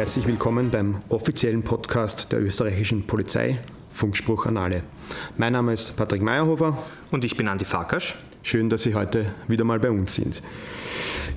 [0.00, 3.58] Herzlich willkommen beim offiziellen Podcast der österreichischen Polizei,
[3.92, 4.82] Funkspruch an alle.
[5.36, 6.78] Mein Name ist Patrick Meyerhofer.
[7.10, 8.14] Und ich bin Andi Farkasch.
[8.42, 10.40] Schön, dass Sie heute wieder mal bei uns sind.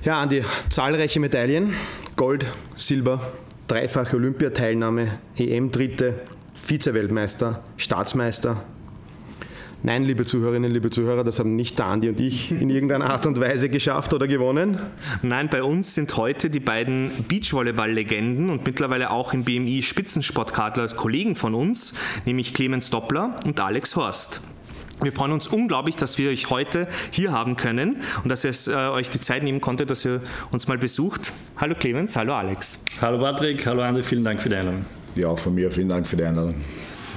[0.02, 1.74] Ja, Andi, zahlreiche Medaillen,
[2.16, 3.34] Gold, Silber,
[3.66, 6.22] dreifache Olympiateilnahme, EM-Dritte,
[6.54, 8.64] Vize-Weltmeister, Staatsmeister,
[9.86, 13.38] Nein, liebe Zuhörerinnen, liebe Zuhörer, das haben nicht Andi und ich in irgendeiner Art und
[13.38, 14.78] Weise geschafft oder gewonnen.
[15.20, 21.36] Nein, bei uns sind heute die beiden Beachvolleyball-Legenden und mittlerweile auch im BMI Spitzensportkadler Kollegen
[21.36, 21.92] von uns,
[22.24, 24.40] nämlich Clemens Doppler und Alex Horst.
[25.02, 28.66] Wir freuen uns unglaublich, dass wir euch heute hier haben können und dass ihr es,
[28.66, 31.30] äh, euch die Zeit nehmen konntet, dass ihr uns mal besucht.
[31.58, 32.82] Hallo Clemens, hallo Alex.
[33.02, 34.86] Hallo Patrick, hallo Andi, vielen Dank für die Einladung.
[35.14, 36.54] Ja, auch von mir vielen Dank für die Einladung.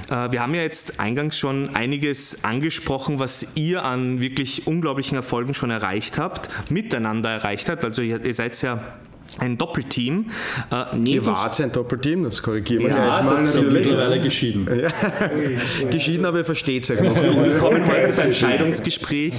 [0.08, 5.54] Äh, wir haben ja jetzt eingangs schon einiges angesprochen, was ihr an wirklich unglaublichen Erfolgen
[5.54, 7.84] schon erreicht habt, miteinander erreicht habt.
[7.84, 8.80] Also ihr, ihr seid ja
[9.38, 10.30] ein Doppelteam.
[10.70, 13.36] Äh, Ihr wart ein Doppelteam, das korrigieren wir ja, gleich mal.
[13.36, 13.74] Das natürlich.
[13.74, 14.68] mittlerweile geschieden.
[14.80, 15.88] Ja.
[15.90, 17.14] geschieden, aber ihr versteht es ja noch.
[17.14, 19.34] Wir kommen heute beim Scheidungsgespräch.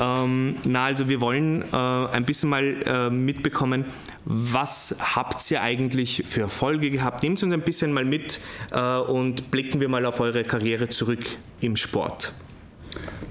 [0.00, 3.84] Ähm, na, also wir wollen äh, ein bisschen mal äh, mitbekommen,
[4.24, 7.22] was habt ihr eigentlich für Erfolge gehabt?
[7.22, 8.40] Nehmt uns ein bisschen mal mit
[8.72, 11.24] äh, und blicken wir mal auf eure Karriere zurück
[11.60, 12.32] im Sport.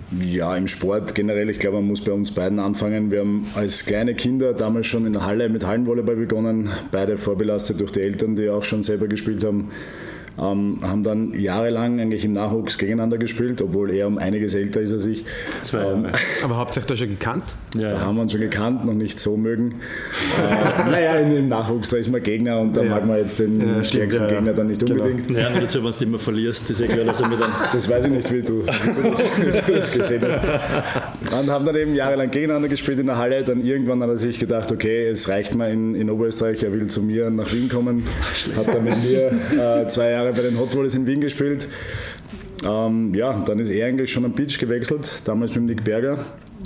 [0.09, 3.11] Ja, im Sport generell, ich glaube, man muss bei uns beiden anfangen.
[3.11, 7.81] Wir haben als kleine Kinder damals schon in der Halle mit Hallenvolleyball begonnen, beide vorbelastet
[7.81, 9.69] durch die Eltern, die auch schon selber gespielt haben.
[10.39, 14.93] Ähm, haben dann jahrelang eigentlich im Nachwuchs gegeneinander gespielt, obwohl er um einiges älter ist
[14.93, 15.25] als ich.
[15.63, 15.93] Zwei Jahre.
[15.93, 16.07] Ähm,
[16.43, 17.43] Aber habt ihr euch da schon gekannt?
[17.75, 17.93] Ja.
[17.93, 19.79] Da haben wir uns schon gekannt, noch nicht so mögen.
[20.37, 22.89] äh, naja, im Nachwuchs, da ist man Gegner und da ja.
[22.91, 25.03] mag man jetzt den ja, stärksten stimmt, Gegner dann nicht genau.
[25.03, 25.31] unbedingt.
[25.31, 27.51] Ja, nur dazu, wenn du immer verlierst, ist eh klar, dass er mir dann...
[27.73, 31.33] Das weiß ich nicht, wie du, wie du das, das, gesehen hast.
[31.33, 33.43] Und haben dann eben jahrelang gegeneinander gespielt in der Halle.
[33.43, 36.87] Dann irgendwann hat er sich gedacht, okay, es reicht mal in, in Oberösterreich, er will
[36.87, 38.03] zu mir nach Wien kommen.
[38.55, 41.67] Hat dann mit mir äh, zwei Jahre Jahre bei den Hot Rollers in Wien gespielt.
[42.65, 46.17] Ähm, ja, dann ist er eigentlich schon am Beach gewechselt, damals mit Nick Berger.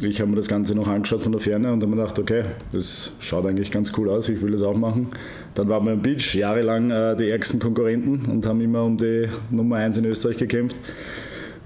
[0.01, 2.43] Ich habe mir das Ganze noch angeschaut von der Ferne und habe mir gedacht, okay,
[2.71, 5.09] das schaut eigentlich ganz cool aus, ich will das auch machen.
[5.53, 9.27] Dann waren wir am Beach, jahrelang äh, die ärgsten Konkurrenten und haben immer um die
[9.51, 10.77] Nummer 1 in Österreich gekämpft.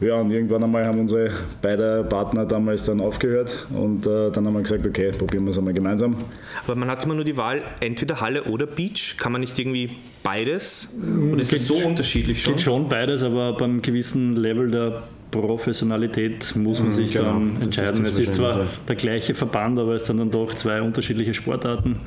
[0.01, 1.29] Ja, und irgendwann einmal haben unsere
[1.61, 5.57] beiden Partner damals dann aufgehört und äh, dann haben wir gesagt, okay, probieren wir es
[5.57, 6.17] einmal gemeinsam.
[6.65, 9.15] Aber man hat immer nur die Wahl, entweder Halle oder Beach.
[9.17, 9.91] Kann man nicht irgendwie
[10.25, 10.93] beides?
[11.37, 12.53] Ist es so unterschiedlich schon?
[12.53, 17.25] Geht schon beides, aber beim gewissen Level der Professionalität muss man mhm, sich genau.
[17.25, 18.03] dann entscheiden.
[18.03, 18.67] Ist es ist zwar ja.
[18.87, 21.99] der gleiche Verband, aber es sind dann doch zwei unterschiedliche Sportarten.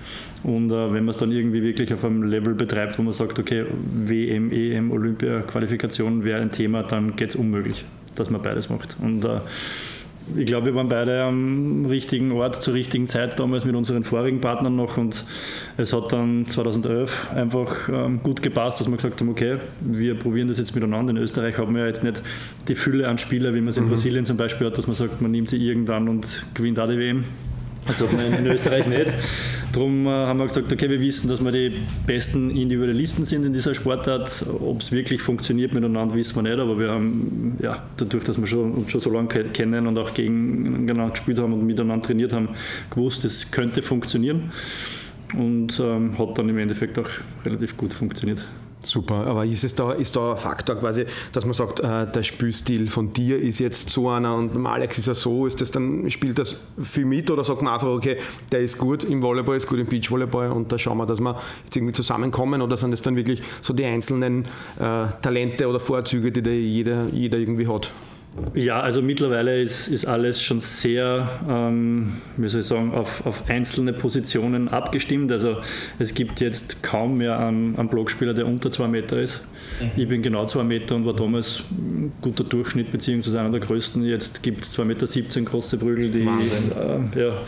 [0.43, 3.39] Und äh, wenn man es dann irgendwie wirklich auf einem Level betreibt, wo man sagt,
[3.39, 7.85] okay, WM, EM, Olympia-Qualifikation wäre ein Thema, dann geht es unmöglich,
[8.17, 8.97] dass man beides macht.
[9.01, 9.41] Und äh,
[10.37, 14.41] ich glaube, wir waren beide am richtigen Ort zur richtigen Zeit damals mit unseren vorigen
[14.41, 15.25] Partnern noch und
[15.77, 20.49] es hat dann 2011 einfach ähm, gut gepasst, dass wir gesagt haben, okay, wir probieren
[20.49, 21.11] das jetzt miteinander.
[21.11, 22.23] In Österreich haben wir ja jetzt nicht
[22.69, 23.91] die Fülle an Spielern, wie man es in mhm.
[23.91, 26.99] Brasilien zum Beispiel hat, dass man sagt, man nimmt sie irgendwann und gewinnt auch die
[26.99, 27.25] WM.
[27.89, 29.07] Das hat man in Österreich nicht.
[29.73, 31.73] Darum äh, haben wir gesagt, okay, wir wissen, dass wir die
[32.07, 34.45] besten Individualisten sind in dieser Sportart.
[34.61, 38.47] Ob es wirklich funktioniert miteinander, wissen wir nicht, aber wir haben, ja, dadurch, dass wir
[38.47, 42.51] schon, uns schon so lange kennen und auch gegeneinander gespielt haben und miteinander trainiert haben,
[42.91, 44.51] gewusst, es könnte funktionieren.
[45.35, 47.09] Und ähm, hat dann im Endeffekt auch
[47.45, 48.47] relativ gut funktioniert.
[48.89, 52.23] Super, aber ist es da, ist da ein Faktor quasi, dass man sagt, äh, der
[52.23, 56.09] Spielstil von dir ist jetzt so einer und Alex ist ja so, ist das dann,
[56.09, 58.17] spielt das viel mit oder sagt man einfach, okay,
[58.51, 61.39] der ist gut im Volleyball, ist gut im Beachvolleyball und da schauen wir, dass wir
[61.65, 64.47] jetzt irgendwie zusammenkommen oder sind das dann wirklich so die einzelnen
[64.79, 67.93] äh, Talente oder Vorzüge, die da jeder, jeder irgendwie hat?
[68.55, 73.49] Ja, also mittlerweile ist, ist alles schon sehr, ähm, wie soll ich sagen, auf, auf
[73.49, 75.33] einzelne Positionen abgestimmt.
[75.33, 75.57] Also
[75.99, 79.41] es gibt jetzt kaum mehr einen, einen Blockspieler, der unter zwei Meter ist.
[79.81, 79.91] Mhm.
[79.97, 84.05] Ich bin genau zwei Meter und war damals ein guter Durchschnitt, beziehungsweise einer der größten.
[84.05, 87.39] Jetzt gibt es 2,17 Meter große Prügel, die äh, ja,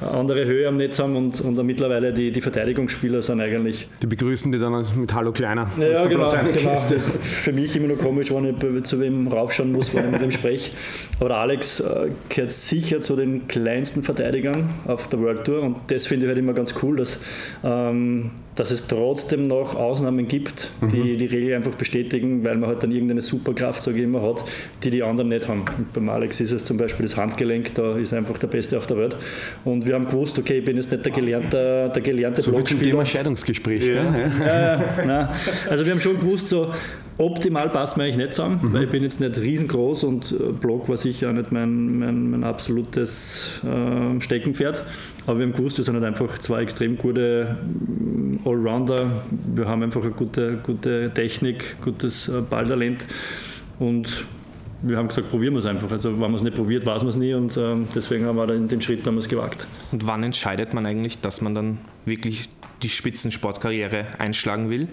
[0.00, 3.88] andere Höhe am Netz haben und, und mittlerweile die, die Verteidigungsspieler sind eigentlich.
[4.02, 5.70] Die begrüßen die dann mit Hallo Kleiner.
[5.78, 6.28] Ja, genau.
[6.28, 6.76] genau.
[6.76, 10.30] Für mich immer nur komisch, wenn ich zu wem raufschauen muss, wenn ich mit dem
[10.30, 10.72] spreche.
[11.20, 16.06] Aber Alex äh, gehört sicher zu den kleinsten Verteidigern auf der World Tour und das
[16.06, 17.20] finde ich halt immer ganz cool, dass,
[17.64, 21.18] ähm, dass es trotzdem noch Ausnahmen gibt, die mhm.
[21.18, 24.44] die Regel einfach bestätigen, weil man halt dann irgendeine Superkraft, sage ich immer, hat,
[24.82, 25.64] die die anderen nicht haben.
[25.76, 28.78] Und beim Alex ist es zum Beispiel das Handgelenk, da ist er einfach der Beste
[28.78, 29.16] auf der Welt.
[29.64, 32.82] Und wir haben gewusst, okay, ich bin jetzt nicht der gelernte, der gelernte so Blockspieler.
[32.82, 34.04] So Thema Scheidungsgespräch, ja.
[34.40, 35.32] Ja, ja,
[35.70, 36.72] also wir haben schon gewusst, so,
[37.18, 38.72] Optimal passt mir eigentlich nicht zusammen, mhm.
[38.74, 42.30] weil ich bin jetzt nicht riesengroß und äh, Block war sicher auch nicht mein, mein,
[42.30, 44.82] mein absolutes äh, Steckenpferd.
[45.26, 47.56] Aber wir haben gewusst, wir sind halt einfach zwei extrem gute
[48.44, 49.10] äh, Allrounder.
[49.54, 53.06] Wir haben einfach eine gute, gute Technik, gutes äh, Balltalent
[53.78, 54.24] und
[54.82, 55.90] wir haben gesagt, probieren wir es einfach.
[55.90, 58.46] Also wenn man es nicht probiert, weiß man es nie und ähm, deswegen haben wir
[58.46, 59.66] dann den Schritt damals gewagt.
[59.90, 62.50] Und wann entscheidet man eigentlich, dass man dann wirklich
[62.82, 64.88] die Spitzensportkarriere einschlagen will?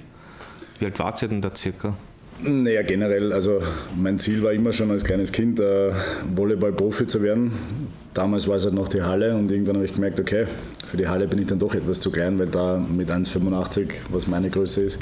[0.79, 1.97] Wie alt war ihr denn da circa?
[2.43, 3.61] Naja, generell, also
[3.95, 5.91] mein Ziel war immer schon als kleines Kind, äh,
[6.35, 7.51] Volleyball-Profi zu werden.
[8.13, 10.45] Damals war es halt noch die Halle und irgendwann habe ich gemerkt, okay,
[10.85, 14.27] für die Halle bin ich dann doch etwas zu klein, weil da mit 1,85, was
[14.27, 15.01] meine Größe ist,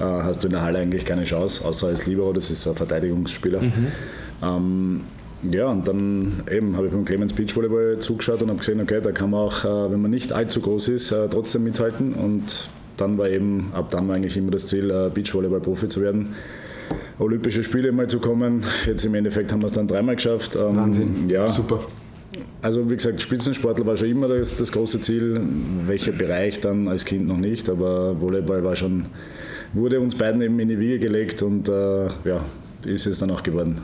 [0.00, 2.70] äh, hast du in der Halle eigentlich keine Chance, außer als Libero, das ist so
[2.70, 3.62] ein Verteidigungsspieler.
[3.62, 3.86] Mhm.
[4.42, 5.00] Ähm,
[5.42, 9.12] ja, und dann eben habe ich beim Clemens Beachvolleyball zugeschaut und habe gesehen, okay, da
[9.12, 12.12] kann man auch, äh, wenn man nicht allzu groß ist, äh, trotzdem mithalten.
[12.12, 16.34] Und dann war eben, ab dann war eigentlich immer das Ziel, äh, Beachvolleyball-Profi zu werden.
[17.20, 18.64] Olympische Spiele mal zu kommen.
[18.86, 20.56] Jetzt im Endeffekt haben wir es dann dreimal geschafft.
[20.56, 21.28] Ähm, Wahnsinn.
[21.28, 21.48] Ja.
[21.48, 21.80] Super.
[22.62, 25.40] Also wie gesagt, Spitzensportler war schon immer das, das, große Ziel.
[25.86, 29.06] Welcher Bereich dann als Kind noch nicht, aber Volleyball war schon,
[29.72, 32.44] wurde uns beiden eben in die Wiege gelegt und äh, ja,
[32.84, 33.76] ist es dann auch geworden.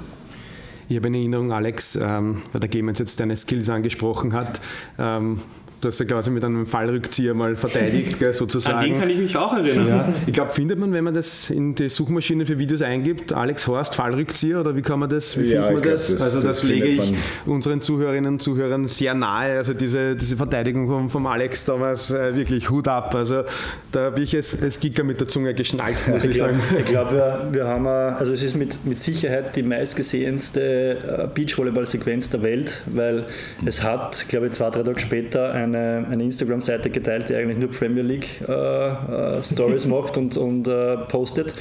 [0.89, 4.61] Ich habe eine Erinnerung, Alex, ähm, weil der Clemens jetzt deine Skills angesprochen hat.
[4.99, 5.41] Ähm,
[5.87, 8.79] Hast ja quasi mit einem Fallrückzieher mal verteidigt, gell, sozusagen.
[8.79, 9.89] An den kann ich mich auch erinnern.
[9.89, 13.67] Ja, ich glaube, findet man, wenn man das in die Suchmaschine für Videos eingibt, Alex
[13.67, 16.09] Horst Fallrückzieher oder wie kann man das, wie ja, findet man das?
[16.09, 16.23] das?
[16.23, 17.15] Also das, das lege ich
[17.47, 19.57] unseren Zuhörerinnen und Zuhörern sehr nahe.
[19.57, 23.15] Also diese, diese Verteidigung vom, vom Alex damals äh, wirklich Hut ab.
[23.15, 23.45] Also
[23.93, 26.61] da habe ich es als Giga mit der Zunge geschnalzt, muss ich, ich sagen.
[26.79, 32.31] Ich glaube, wir, wir haben, also es ist mit, mit Sicherheit die meistgesehenste äh, Beachvolleyball-Sequenz
[32.31, 33.27] der Welt, weil
[33.65, 37.59] es hat, glaube ich, zwei, drei Tage später ein eine, eine Instagram-Seite geteilt, die eigentlich
[37.59, 41.55] nur Premier League äh, äh, Stories macht und, und äh, postet.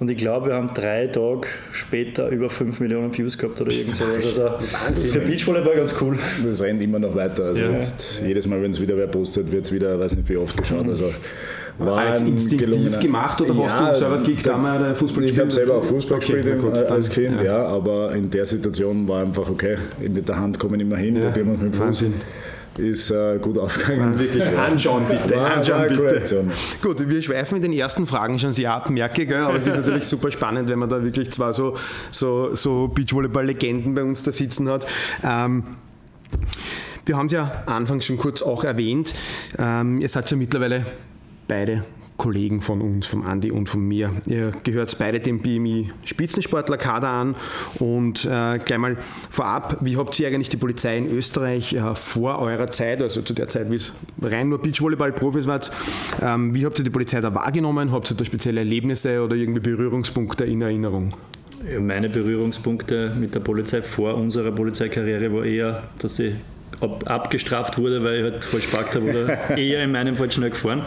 [0.00, 3.96] Und ich glaube, wir haben drei Tage später über 5 Millionen Views gehabt oder irgend
[3.96, 4.38] sowas.
[4.86, 6.16] Also ist für Beachvolleyball ganz cool.
[6.44, 7.46] Das rennt immer noch weiter.
[7.46, 7.80] Also ja.
[8.24, 10.84] jedes Mal, wenn es wieder wer postet, wird es wieder, weiß nicht wie oft geschaut.
[10.84, 10.90] Mhm.
[10.90, 11.12] Also
[11.78, 15.32] war als instinktiv gemacht oder hast ja, du selber gekickt einmal Fußball gespielt?
[15.32, 17.44] Ich habe selber auch Fußball okay, gespielt gut, als Kind, ja.
[17.44, 17.66] ja.
[17.66, 21.26] aber in der Situation war einfach okay, mit der Hand kommen immer hin, ja.
[21.26, 21.80] probieren wir mit dem Fuß.
[21.80, 22.14] Wahnsinn
[22.78, 24.18] ist äh, gut aufgegangen.
[24.18, 25.36] Wirklich, anschauen bitte.
[25.36, 26.44] War, anschauen bitte.
[26.82, 29.76] Gut, wir schweifen in den ersten Fragen schon sehr ab, merke ich, aber es ist
[29.76, 31.76] natürlich super spannend, wenn man da wirklich zwei so,
[32.10, 34.86] so, so Beachvolleyball-Legenden bei uns da sitzen hat.
[35.24, 35.64] Ähm,
[37.04, 39.14] wir haben es ja anfangs schon kurz auch erwähnt.
[39.58, 40.84] Ähm, ihr seid ja mittlerweile
[41.46, 41.84] beide
[42.18, 44.10] Kollegen von uns, vom Andi und von mir.
[44.26, 47.36] Ihr gehört beide dem BMI Spitzensportler-Kader an
[47.78, 48.98] und äh, gleich mal
[49.30, 53.32] vorab, wie habt ihr eigentlich die Polizei in Österreich äh, vor eurer Zeit, also zu
[53.32, 55.70] der Zeit, wie es rein nur Beachvolleyball-Profis wart,
[56.20, 57.92] ähm, wie habt ihr die Polizei da wahrgenommen?
[57.92, 61.14] Habt ihr da spezielle Erlebnisse oder irgendwie Berührungspunkte in Erinnerung?
[61.80, 66.34] Meine Berührungspunkte mit der Polizei vor unserer Polizeikarriere war eher, dass ich
[66.80, 70.50] ab, abgestraft wurde, weil ich halt falsch geparkt habe oder eher in meinem Fall schnell
[70.50, 70.82] gefahren.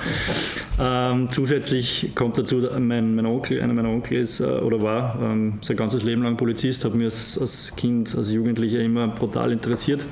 [0.80, 5.60] Ähm, zusätzlich kommt dazu, mein, mein Onkel, einer meiner Onkel ist äh, oder war ähm,
[5.62, 10.06] sein ganzes Leben lang Polizist, hat mich als, als Kind, als Jugendlicher immer brutal interessiert.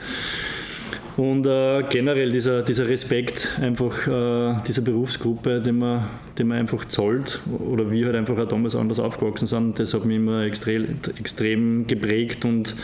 [1.17, 6.07] Und äh, generell dieser, dieser Respekt einfach äh, dieser Berufsgruppe, den man,
[6.38, 10.06] den man einfach zollt oder wir halt einfach auch damals anders aufgewachsen sind, das hat
[10.06, 10.85] mich immer extrem,
[11.18, 12.75] extrem geprägt und,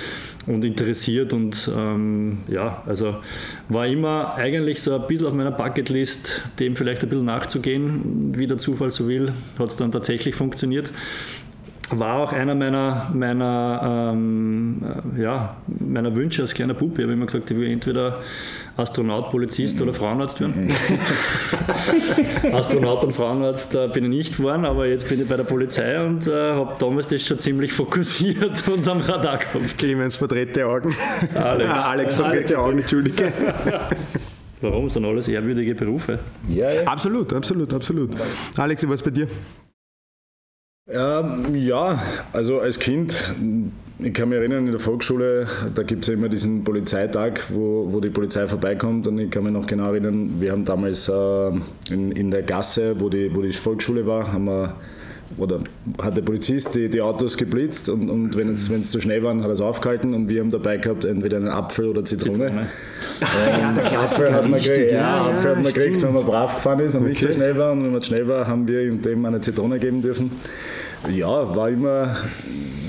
[0.48, 3.16] und interessiert und ähm, ja, also
[3.70, 8.48] war immer eigentlich so ein bisschen auf meiner Bucketlist, dem vielleicht ein bisschen nachzugehen, wie
[8.48, 10.92] der Zufall so will, hat es dann tatsächlich funktioniert
[11.92, 14.82] war auch einer meiner, meiner, ähm,
[15.16, 16.98] äh, ja, meiner Wünsche als kleiner Bub.
[16.98, 18.22] Ich habe immer gesagt, ich will entweder
[18.78, 20.70] Astronaut, Polizist oder Frauenarzt werden.
[22.52, 26.04] Astronaut und Frauenarzt äh, bin ich nicht geworden, aber jetzt bin ich bei der Polizei
[26.04, 29.78] und äh, habe damals das schon ziemlich fokussiert und am Radar gehabt.
[29.78, 30.96] Clemens verdrehte Augen.
[31.36, 33.32] Alex, ah, Alex verdrehte Augen, Entschuldige.
[34.62, 34.90] Warum?
[34.90, 36.20] sind alles ehrwürdige Berufe.
[36.50, 36.84] Ja, ja.
[36.86, 38.12] Absolut, absolut, absolut.
[38.58, 39.28] Alex, was bei dir?
[40.88, 42.00] Ähm, ja,
[42.32, 43.16] also als Kind,
[43.98, 47.92] ich kann mich erinnern, in der Volksschule, da gibt es ja immer diesen Polizeitag, wo,
[47.92, 51.48] wo die Polizei vorbeikommt und ich kann mich noch genau erinnern, wir haben damals äh,
[51.92, 54.76] in, in der Gasse, wo die, wo die Volksschule war, haben wir
[55.38, 55.62] oder
[56.02, 59.24] hat der Polizist die, die Autos geblitzt und, und wenn es, wenn es zu schnell
[59.24, 62.48] war, hat er es aufgehalten und wir haben dabei gehabt entweder einen Apfel oder Zitrone.
[62.48, 62.68] Zitrone.
[63.48, 66.26] Ähm, ja, der Apfel hat man gekriegt, ja, ja, Apfel hat man gekriegt, wenn man
[66.26, 67.10] brav gefahren ist und okay.
[67.10, 69.80] nicht so schnell war und wenn man schnell war, haben wir ihm dem eine Zitrone
[69.80, 70.32] geben dürfen.
[71.12, 72.16] Ja, war immer,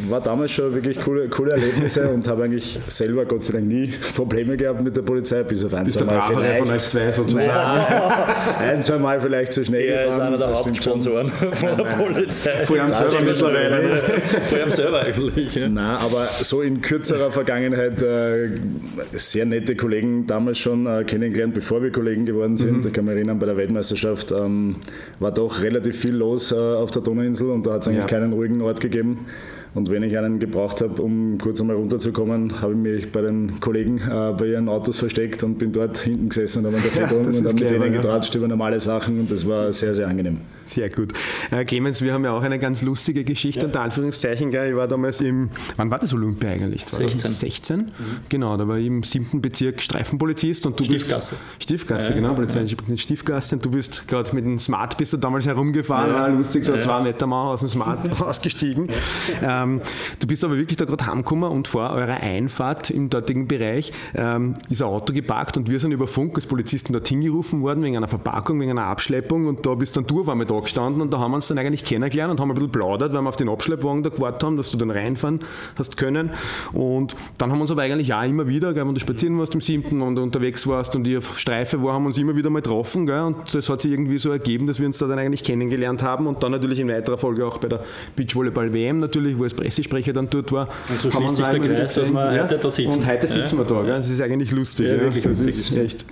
[0.09, 3.93] war damals schon wirklich coole, coole Erlebnisse und habe eigentlich selber Gott sei Dank nie
[4.15, 6.59] Probleme gehabt mit der Polizei, bis auf ein, zwei Mal vielleicht.
[6.59, 7.47] von euch zwei sozusagen.
[7.47, 10.17] Ja, ein, zwei Mal vielleicht zu schnell ja, gefahren.
[10.17, 12.65] ist einer der Hauptsponsoren von der Polizei.
[12.65, 13.97] Vor allem selber mittlerweile.
[13.97, 15.55] Vor allem selber eigentlich.
[15.55, 15.69] Ja.
[15.69, 18.51] Nein, aber so in kürzerer Vergangenheit äh,
[19.15, 22.83] sehr nette Kollegen damals schon äh, kennengelernt, bevor wir Kollegen geworden sind.
[22.83, 22.87] Mhm.
[22.87, 24.77] Ich kann mich erinnern, bei der Weltmeisterschaft ähm,
[25.19, 28.06] war doch relativ viel los äh, auf der Donauinsel und da hat es eigentlich ja.
[28.07, 29.27] Keinen ruhigen Ort gegeben.
[29.75, 33.61] Und wenn ich einen gebraucht habe, um kurz einmal runterzukommen, habe ich mich bei den
[33.61, 37.27] Kollegen äh, bei ihren Autos versteckt und bin dort hinten gesessen und habe ja, und
[37.27, 38.01] habe mit denen ja.
[38.01, 40.39] getratscht über normale Sachen und das war sehr, sehr angenehm.
[40.67, 41.13] Sehr gut.
[41.51, 43.67] Äh, Clemens, wir haben ja auch eine ganz lustige Geschichte, ja.
[43.67, 44.51] unter Anführungszeichen.
[44.51, 44.71] Gell?
[44.71, 46.85] Ich war damals im, wann war das Olympia eigentlich?
[46.87, 47.79] 2016?
[47.79, 47.91] Mhm.
[48.29, 51.37] Genau, da war ich im siebten Bezirk Streifenpolizist und du Stiefgasse.
[51.37, 51.63] bist...
[51.63, 52.11] Stiefgasse.
[52.11, 55.47] Ja, genau, Polizei in Stiefgasse und du bist gerade mit dem Smart bist du damals
[55.47, 58.89] herumgefahren, war lustig, so zwei Meter Mauer aus dem Smart ausgestiegen.
[59.43, 59.81] Ähm,
[60.19, 64.55] du bist aber wirklich da gerade heimgekommen und vor eurer Einfahrt im dortigen Bereich ähm,
[64.71, 67.97] ist ein Auto geparkt und wir sind über Funk als Polizisten dorthin gerufen worden wegen
[67.97, 71.13] einer Verpackung, wegen einer Abschleppung und da bist dann du auf einmal da gestanden und
[71.13, 73.37] da haben wir uns dann eigentlich kennengelernt und haben ein bisschen plaudert, weil wir auf
[73.37, 75.41] den Abschleppwagen da gewartet haben, dass du dann reinfahren
[75.77, 76.31] hast können
[76.73, 79.55] und dann haben wir uns aber eigentlich auch immer wieder, gell, wenn du spazieren warst
[79.55, 82.51] im siebten und unterwegs warst und ich auf Streife war, haben wir uns immer wieder
[82.51, 85.19] mal getroffen gell, und das hat sich irgendwie so ergeben, dass wir uns da dann
[85.19, 87.81] eigentlich kennengelernt haben und dann natürlich in weiterer Folge auch bei der
[88.17, 90.69] Beachvolleyball-WM natürlich, wo es Pressesprecher dann dort war.
[90.89, 92.93] Und so schließt sich der Kreis, dass wir ja, heute da sitzen.
[92.93, 93.69] Und heute sitzen ja.
[93.69, 93.83] wir da.
[93.83, 93.97] Gell?
[93.97, 94.87] Das ist eigentlich lustig.
[94.87, 95.77] Ja, wirklich das lustig.
[95.77, 96.07] Ist echt.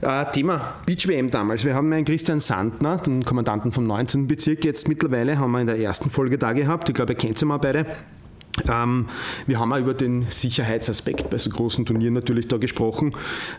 [0.00, 1.64] Äh, Thema Beach WM damals.
[1.64, 4.28] Wir haben einen Christian Sandner, den Kommandanten vom 19.
[4.28, 6.88] Bezirk, jetzt mittlerweile haben wir in der ersten Folge da gehabt.
[6.88, 7.84] Ich glaube, ihr kennt sie mal beide.
[8.70, 9.06] Ähm,
[9.46, 13.14] wir haben auch über den Sicherheitsaspekt bei so großen Turnieren natürlich da gesprochen.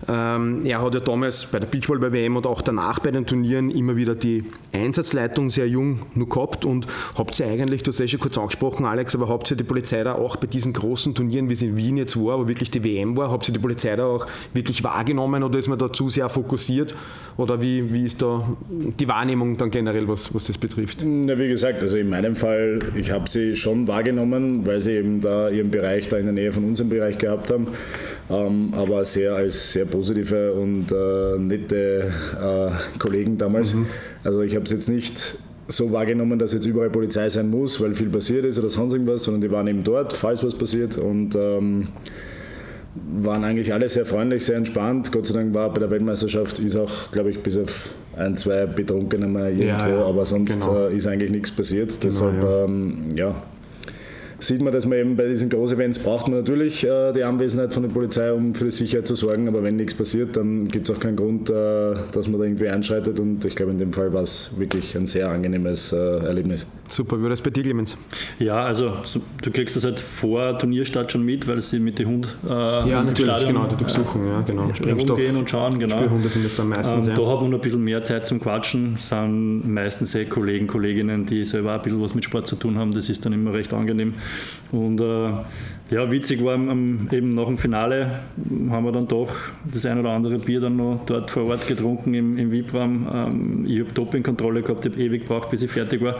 [0.07, 3.95] Ähm, er hat ja damals bei der Beachvolleyball-WM und auch danach bei den Turnieren immer
[3.95, 6.87] wieder die Einsatzleitung sehr jung nur gehabt und
[7.17, 10.03] habt ihr eigentlich, du hast ja schon kurz angesprochen, Alex, aber habt ihr die Polizei
[10.03, 12.83] da auch bei diesen großen Turnieren, wie es in Wien jetzt war, aber wirklich die
[12.83, 16.09] WM war, habt ihr die Polizei da auch wirklich wahrgenommen oder ist man da zu
[16.09, 16.95] sehr fokussiert
[17.37, 21.03] oder wie, wie ist da die Wahrnehmung dann generell, was, was das betrifft?
[21.05, 24.97] Na, wie gesagt, also in meinem Fall, ich habe sie schon wahrgenommen, weil sie sie
[24.97, 27.67] eben da ihren Bereich da in der Nähe von unserem Bereich gehabt haben,
[28.29, 33.73] ähm, aber sehr als sehr positive und äh, nette äh, Kollegen damals.
[33.73, 33.87] Mhm.
[34.23, 37.93] Also ich habe es jetzt nicht so wahrgenommen, dass jetzt überall Polizei sein muss, weil
[37.93, 41.35] viel passiert ist oder sonst irgendwas, sondern die waren eben dort, falls was passiert und
[41.35, 41.87] ähm,
[43.21, 45.11] waren eigentlich alle sehr freundlich, sehr entspannt.
[45.11, 48.65] Gott sei Dank war bei der Weltmeisterschaft, ist auch, glaube ich, bis auf ein, zwei
[48.65, 50.87] Betrunkene mal irgendwo, ja, ja, aber sonst genau.
[50.87, 51.89] äh, ist eigentlich nichts passiert.
[52.01, 52.63] Genau, Deshalb, ja.
[52.65, 53.35] Ähm, ja
[54.39, 57.83] sieht man, dass man eben bei diesen Großevents braucht man natürlich äh, die Anwesenheit von
[57.83, 60.95] der Polizei, um für die Sicherheit zu sorgen, aber wenn nichts passiert, dann gibt es
[60.95, 61.53] auch keinen Grund, äh,
[62.11, 65.07] dass man da irgendwie einschreitet und ich glaube, in dem Fall war es wirklich ein
[65.07, 66.65] sehr angenehmes äh, Erlebnis.
[66.89, 67.97] Super, wie das bei dir, Clemens?
[68.39, 68.93] Ja, also
[69.41, 73.03] du kriegst das halt vor Turnierstart schon mit, weil sie mit den Hund äh, ja,
[73.03, 74.73] natürlich, genau, die durchsuchen, ja, genau.
[74.73, 75.97] Sprengstoff, gehen und schauen, genau.
[75.97, 77.21] Spielhunde sind das dann meistens, ähm, ja.
[77.21, 81.45] Da hat man ein bisschen mehr Zeit zum Quatschen, sind meistens eh Kollegen, Kolleginnen, die
[81.45, 84.15] selber ein bisschen was mit Sport zu tun haben, das ist dann immer recht angenehm.
[84.71, 85.31] Und äh,
[85.89, 88.19] ja, witzig war eben nach dem Finale
[88.69, 89.29] haben wir dann doch
[89.71, 93.07] das ein oder andere Bier dann noch dort vor Ort getrunken im, im VIP-Raum.
[93.11, 96.15] Ähm, ich habe Dopingkontrolle gehabt, ich habe ewig gebraucht, bis ich fertig war.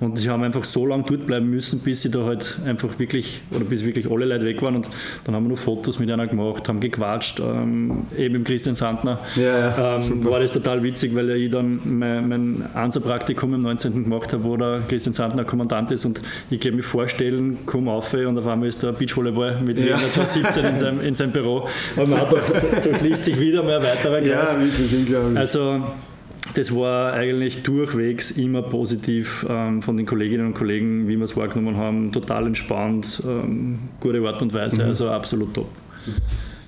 [0.00, 3.40] Und sie haben einfach so lange dort bleiben müssen, bis sie da halt einfach wirklich,
[3.50, 4.76] oder bis wirklich alle Leute weg waren.
[4.76, 4.88] Und
[5.24, 9.20] dann haben wir noch Fotos mit einer gemacht, haben gequatscht, ähm, eben im Christian Sandner.
[9.36, 14.04] Ja, ähm, war das total witzig, weil ich dann mein, mein Ansa-Praktikum im 19.
[14.04, 16.04] gemacht habe, wo der Christian Sandner Kommandant ist.
[16.04, 19.96] Und ich kann mir vorstellen, komm auf und auf einmal ist der Beachvolleyball mit ja.
[19.96, 21.68] 2017 in seinem, in seinem Büro.
[21.96, 22.16] Und so,
[22.80, 24.26] so schließt sich wieder ein weiterer Kreis.
[24.26, 25.38] Ja, wirklich unglaublich.
[25.38, 25.82] Also,
[26.54, 31.36] das war eigentlich durchwegs immer positiv ähm, von den Kolleginnen und Kollegen, wie wir es
[31.36, 32.12] wahrgenommen haben.
[32.12, 34.88] Total entspannt, ähm, gute Art und Weise, mhm.
[34.88, 35.68] also absolut top.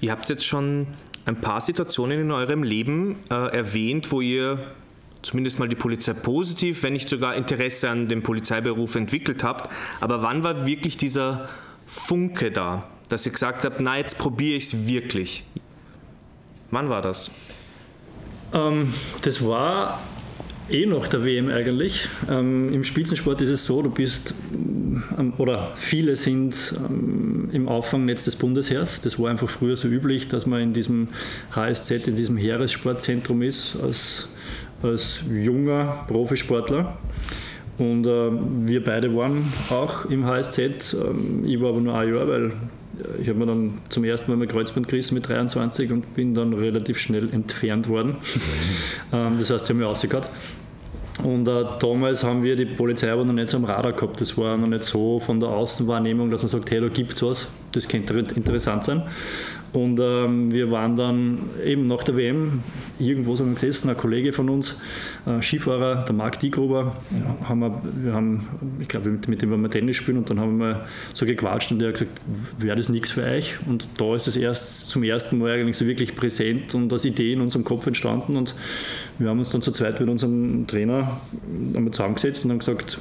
[0.00, 0.86] Ihr habt jetzt schon
[1.26, 4.58] ein paar Situationen in eurem Leben äh, erwähnt, wo ihr
[5.22, 9.70] zumindest mal die Polizei positiv, wenn nicht sogar Interesse an dem Polizeiberuf entwickelt habt.
[10.00, 11.48] Aber wann war wirklich dieser
[11.86, 15.44] Funke da, dass ihr gesagt habt, na jetzt probiere ich es wirklich?
[16.70, 17.30] Wann war das?
[18.52, 20.00] Ähm, das war
[20.70, 22.08] eh nach der WM eigentlich.
[22.30, 28.24] Ähm, Im Spitzensport ist es so, du bist, ähm, oder viele sind ähm, im Auffangnetz
[28.24, 29.00] des Bundesheers.
[29.02, 31.08] Das war einfach früher so üblich, dass man in diesem
[31.52, 34.28] HSZ, in diesem Heeressportzentrum ist, als,
[34.82, 36.96] als junger Profisportler.
[37.78, 38.30] Und äh,
[38.66, 40.94] wir beide waren auch im HSZ.
[40.94, 42.52] Ähm, ich war aber nur ein Jahr, weil
[43.20, 46.52] ich habe mir dann zum ersten Mal mein Kreuzband gerissen mit 23 und bin dann
[46.52, 48.16] relativ schnell entfernt worden.
[49.10, 49.38] Mhm.
[49.38, 50.30] das heißt, ich habe mich rausgehört.
[51.22, 54.20] Und äh, damals haben wir die Polizei aber noch nicht so am Radar gehabt.
[54.20, 57.22] Das war noch nicht so von der Außenwahrnehmung, dass man sagt, hey, da gibt es
[57.22, 59.02] was, das könnte interessant sein.
[59.74, 62.62] Und ähm, wir waren dann eben nach der WM
[63.00, 64.80] irgendwo sind wir gesessen, ein Kollege von uns,
[65.26, 68.46] äh, Skifahrer, der Marc Diegruber, ja, haben wir, wir haben,
[68.78, 71.72] ich glaube, mit, mit, dem wollen wir Tennis spielen und dann haben wir so gequatscht
[71.72, 72.20] und der hat gesagt,
[72.56, 73.58] wäre das nichts für euch?
[73.66, 77.32] Und da ist es erst zum ersten Mal eigentlich so wirklich präsent und als Idee
[77.32, 78.36] in unserem Kopf entstanden.
[78.36, 78.54] Und
[79.18, 81.20] wir haben uns dann zu zweit mit unserem Trainer
[81.74, 83.00] einmal zusammengesetzt und haben gesagt,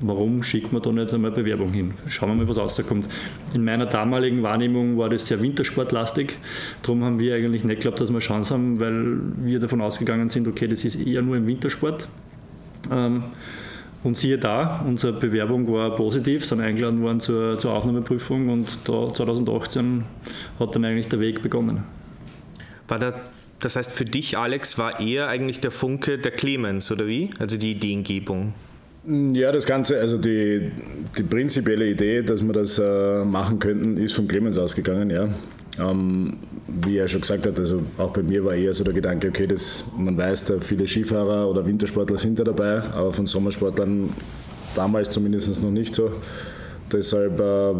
[0.00, 1.94] warum schickt man da nicht einmal Bewerbung hin?
[2.06, 3.08] Schauen wir mal, was rauskommt.
[3.54, 6.36] In meiner damaligen Wahrnehmung war das sehr wintersportlastig.
[6.82, 10.48] Darum haben wir eigentlich nicht geglaubt, dass wir Chance haben, weil wir davon ausgegangen sind,
[10.48, 12.08] okay, das ist eher nur im Wintersport.
[12.90, 13.24] Ähm,
[14.02, 19.12] und siehe da, unsere Bewerbung war positiv, sind eingeladen worden zur, zur Aufnahmeprüfung und da
[19.12, 20.04] 2018
[20.60, 21.82] hat dann eigentlich der Weg begonnen.
[22.86, 23.20] War der,
[23.58, 27.30] das heißt, für dich, Alex, war eher eigentlich der Funke der Clemens, oder wie?
[27.40, 28.54] Also die Ideengebung?
[29.08, 30.72] Ja, das Ganze, also die,
[31.16, 35.28] die prinzipielle Idee, dass wir das äh, machen könnten, ist von Clemens ausgegangen, ja.
[35.78, 39.28] Ähm, wie er schon gesagt hat, also auch bei mir war eher so der Gedanke,
[39.28, 44.10] okay, das, man weiß, da viele Skifahrer oder Wintersportler sind da dabei, aber von Sommersportlern
[44.74, 46.10] damals zumindest noch nicht so.
[46.92, 47.74] Deshalb äh,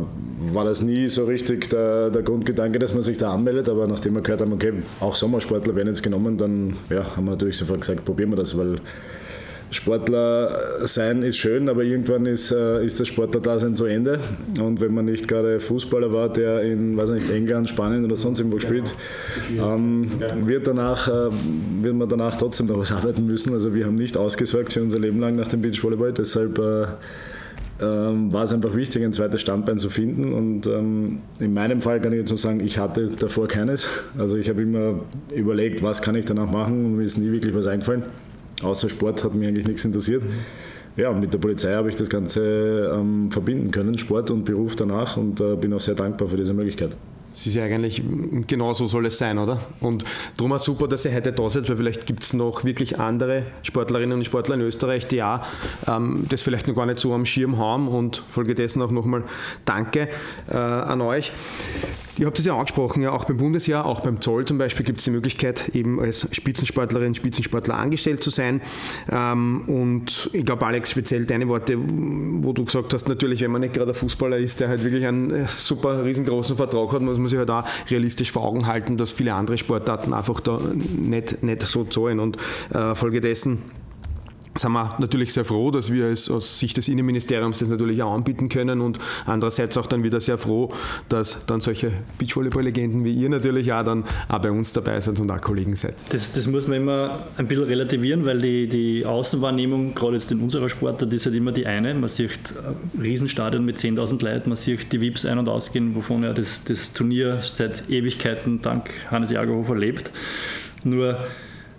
[0.52, 4.14] war das nie so richtig der, der, Grundgedanke, dass man sich da anmeldet, aber nachdem
[4.14, 7.80] wir gehört haben, okay, auch Sommersportler werden jetzt genommen, dann ja, haben wir natürlich sofort
[7.80, 8.76] gesagt, probieren wir das, weil
[9.70, 14.20] Sportler sein ist schön, aber irgendwann ist, äh, ist das Sportlerdasein zu Ende.
[14.60, 18.38] Und wenn man nicht gerade Fußballer war, der in weiß nicht, England, Spanien oder sonst
[18.38, 18.94] irgendwo spielt,
[19.58, 20.08] ähm,
[20.44, 21.30] wird, danach, äh,
[21.82, 23.52] wird man danach trotzdem noch was arbeiten müssen.
[23.54, 26.12] Also wir haben nicht ausgesorgt für unser Leben lang nach dem Beachvolleyball.
[26.12, 26.86] Deshalb äh,
[27.80, 30.32] ähm, war es einfach wichtig, ein zweites Standbein zu finden.
[30.32, 33.88] Und ähm, in meinem Fall kann ich jetzt nur sagen, ich hatte davor keines.
[34.16, 35.00] Also ich habe immer
[35.34, 38.04] überlegt, was kann ich danach machen und mir ist nie wirklich was eingefallen
[38.62, 40.22] außer Sport hat mich eigentlich nichts interessiert.
[40.96, 44.76] Ja, und mit der Polizei habe ich das Ganze ähm, verbinden können, Sport und Beruf
[44.76, 46.96] danach und äh, bin auch sehr dankbar für diese Möglichkeit.
[47.30, 48.02] Es ist ja eigentlich,
[48.46, 49.60] genau so soll es sein, oder?
[49.80, 50.04] Und
[50.38, 53.42] darum auch super, dass ihr heute da seid, weil vielleicht gibt es noch wirklich andere
[53.62, 55.40] Sportlerinnen und Sportler in Österreich, die auch
[55.86, 59.24] ähm, das vielleicht noch gar nicht so am Schirm haben und folgedessen auch nochmal
[59.66, 60.08] Danke
[60.48, 61.30] äh, an euch.
[62.18, 65.00] Ihr habt es ja angesprochen, ja, auch beim Bundesjahr, auch beim Zoll zum Beispiel gibt
[65.00, 68.62] es die Möglichkeit, eben als Spitzensportlerin, Spitzensportler angestellt zu sein.
[69.10, 73.60] Ähm, und ich glaube, Alex, speziell deine Worte, wo du gesagt hast, natürlich, wenn man
[73.60, 77.18] nicht gerade ein Fußballer ist, der halt wirklich einen äh, super riesengroßen Vertrag hat, muss
[77.18, 81.42] man sich halt auch realistisch vor Augen halten, dass viele andere Sportarten einfach da nicht,
[81.42, 82.20] nicht so zahlen.
[82.20, 82.38] Und
[82.72, 83.58] äh, folgedessen
[84.56, 88.12] sind wir natürlich sehr froh, dass wir es aus Sicht des Innenministeriums das natürlich auch
[88.12, 90.72] anbieten können und andererseits auch dann wieder sehr froh,
[91.08, 95.30] dass dann solche Beachvolleyball-Legenden wie ihr natürlich auch dann auch bei uns dabei sind und
[95.30, 95.94] auch Kollegen seid.
[96.10, 100.40] Das, das muss man immer ein bisschen relativieren, weil die, die Außenwahrnehmung, gerade jetzt in
[100.40, 101.94] unserer Sportart, ist halt immer die eine.
[101.94, 102.54] Man sieht
[103.00, 106.92] Riesenstadion mit 10.000 Leuten, man sieht die VIPs ein- und ausgehen, wovon ja das, das
[106.92, 110.10] Turnier seit Ewigkeiten dank Hannes Jagerhofer lebt.
[110.84, 111.18] Nur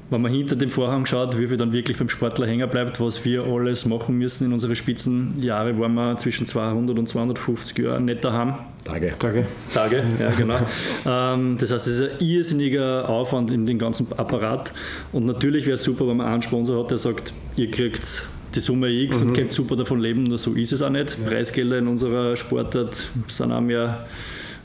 [0.09, 3.25] wenn man hinter dem Vorhang schaut, wie viel dann wirklich beim Sportler hängen bleibt, was
[3.25, 8.23] wir alles machen müssen in unsere Spitzenjahre, waren wir zwischen 200 und 250 Jahren nicht
[8.23, 8.55] daheim.
[8.85, 9.11] Tage.
[9.19, 9.45] Tage.
[9.73, 10.59] Tage, ja genau.
[11.05, 14.73] ähm, das heißt, es ist ein irrsinniger Aufwand in den ganzen Apparat
[15.11, 18.23] und natürlich wäre es super, wenn man einen Sponsor hat, der sagt, ihr kriegt
[18.55, 19.27] die Summe X mhm.
[19.27, 21.17] und könnt super davon leben, nur so ist es auch nicht.
[21.21, 21.29] Ja.
[21.29, 24.05] Preisgelder in unserer Sportart sind auch mehr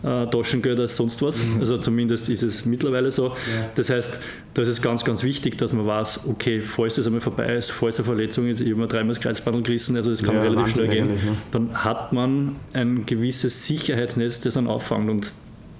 [0.03, 1.43] äh, Taschengeld als sonst was.
[1.43, 1.61] Mhm.
[1.61, 3.29] Also zumindest ist es mittlerweile so.
[3.29, 3.35] Ja.
[3.75, 4.21] Das heißt,
[4.55, 7.71] da ist es ganz, ganz wichtig, dass man weiß, okay, falls das einmal vorbei ist,
[7.71, 10.43] falls eine Verletzung ist, ich habe mir dreimal das Kreuzbandel gerissen, also das kann ja,
[10.43, 11.19] relativ schnell gehen, ne?
[11.51, 15.33] dann hat man ein gewisses Sicherheitsnetz, das dann auffängt und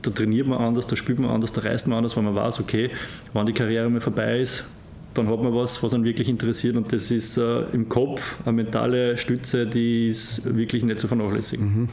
[0.03, 2.61] da trainiert man anders, da spielt man anders, da reist man anders, weil man weiß,
[2.61, 2.91] okay,
[3.33, 4.65] wann die Karriere mal vorbei ist,
[5.15, 8.55] dann hat man was, was einen wirklich interessiert und das ist äh, im Kopf eine
[8.55, 11.67] mentale Stütze, die ist wirklich nicht zu vernachlässigen.
[11.67, 11.89] Mhm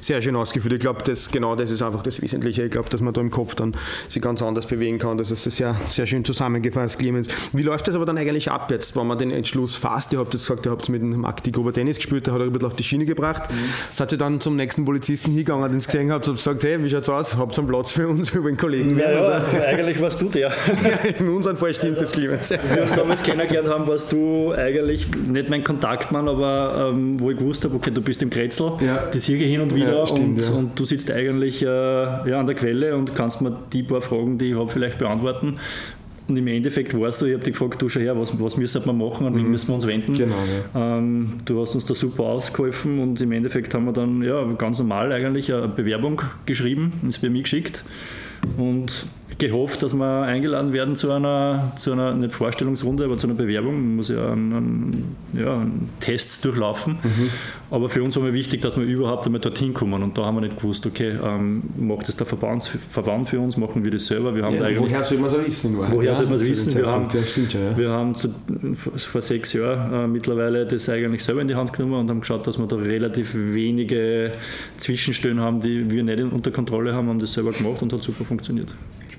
[0.00, 0.74] sehr schön ausgeführt.
[0.74, 2.64] Ich glaube, das, genau das ist einfach das Wesentliche.
[2.64, 3.74] Ich glaube, dass man da im Kopf dann
[4.08, 5.18] sich ganz anders bewegen kann.
[5.18, 7.28] Das ist sehr, sehr schön zusammengefasst, Clemens.
[7.52, 10.12] Wie läuft das aber dann eigentlich ab jetzt, wenn man den Entschluss fasst?
[10.12, 12.48] Ihr habt jetzt gesagt, ihr habt mit dem Marc Gruber Tennis gespielt, der hat euch
[12.48, 13.50] ein bisschen auf die Schiene gebracht.
[13.50, 13.56] Mhm.
[13.90, 16.90] Seid ihr dann zum nächsten Polizisten hingegangen, den ihr gesehen habt, und gesagt, hey, wie
[16.90, 17.36] schaut's aus?
[17.36, 18.98] Habt ihr einen Platz für uns über den Kollegen?
[18.98, 20.48] Ja, ja eigentlich warst du der.
[20.48, 22.50] ja, in unserem Fall stimmt das, Clemens.
[22.50, 27.30] Wie wir uns damals kennengelernt haben, warst du eigentlich nicht mein Kontaktmann, aber ähm, wo
[27.30, 29.04] ich gewusst habe, okay, du bist im Kretzel, ja.
[29.12, 30.50] die Siege hin und wieder ja, stimmt, und, ja.
[30.54, 34.38] und, du sitzt eigentlich äh, ja, an der Quelle und kannst mir die paar Fragen,
[34.38, 35.58] die ich habe, vielleicht beantworten.
[36.28, 38.84] Und im Endeffekt warst du, ich habe dich gefragt, du schau her, was, was müssen
[38.84, 39.50] wir machen, an wen mhm.
[39.50, 40.12] müssen wir uns wenden.
[40.12, 40.36] Genau,
[40.74, 40.98] ja.
[40.98, 44.78] ähm, du hast uns da super ausgeholfen und im Endeffekt haben wir dann ja, ganz
[44.78, 47.82] normal eigentlich eine Bewerbung geschrieben, ins BMI geschickt.
[48.58, 53.36] Und gehofft, dass wir eingeladen werden zu einer, zu einer nicht Vorstellungsrunde, aber zu einer
[53.36, 53.74] Bewerbung.
[53.74, 56.94] Man muss ja einen, einen, ja, einen Tests durchlaufen.
[56.94, 57.30] Mhm.
[57.70, 60.02] Aber für uns war mir wichtig, dass wir überhaupt einmal dorthin kommen.
[60.02, 63.56] Und da haben wir nicht gewusst, okay, ähm, macht das der Verband, Verband für uns,
[63.56, 64.34] machen wir das selber.
[64.34, 65.76] Wir haben ja, da woher soll man es wissen?
[65.76, 66.74] Woher ja, soll man es wissen?
[66.74, 68.34] Wir haben, ja, wir haben zu,
[68.74, 72.46] vor sechs Jahren äh, mittlerweile das eigentlich selber in die Hand genommen und haben geschaut,
[72.46, 74.32] dass wir da relativ wenige
[74.78, 78.24] Zwischenstellen haben, die wir nicht unter Kontrolle haben, haben das selber gemacht und hat super
[78.24, 78.74] funktioniert.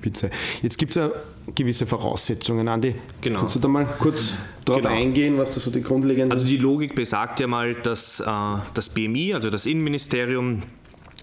[0.10, 0.30] Spitze.
[0.62, 1.12] Jetzt gibt es ja
[1.56, 2.95] gewisse Voraussetzungen, Andi.
[3.22, 3.39] Genau.
[3.39, 4.34] Kannst du da mal kurz
[4.65, 4.93] darauf genau.
[4.93, 6.32] eingehen, was da so die grundlegenden...
[6.32, 8.26] Also die Logik besagt ja mal, dass äh,
[8.74, 10.62] das BMI, also das Innenministerium,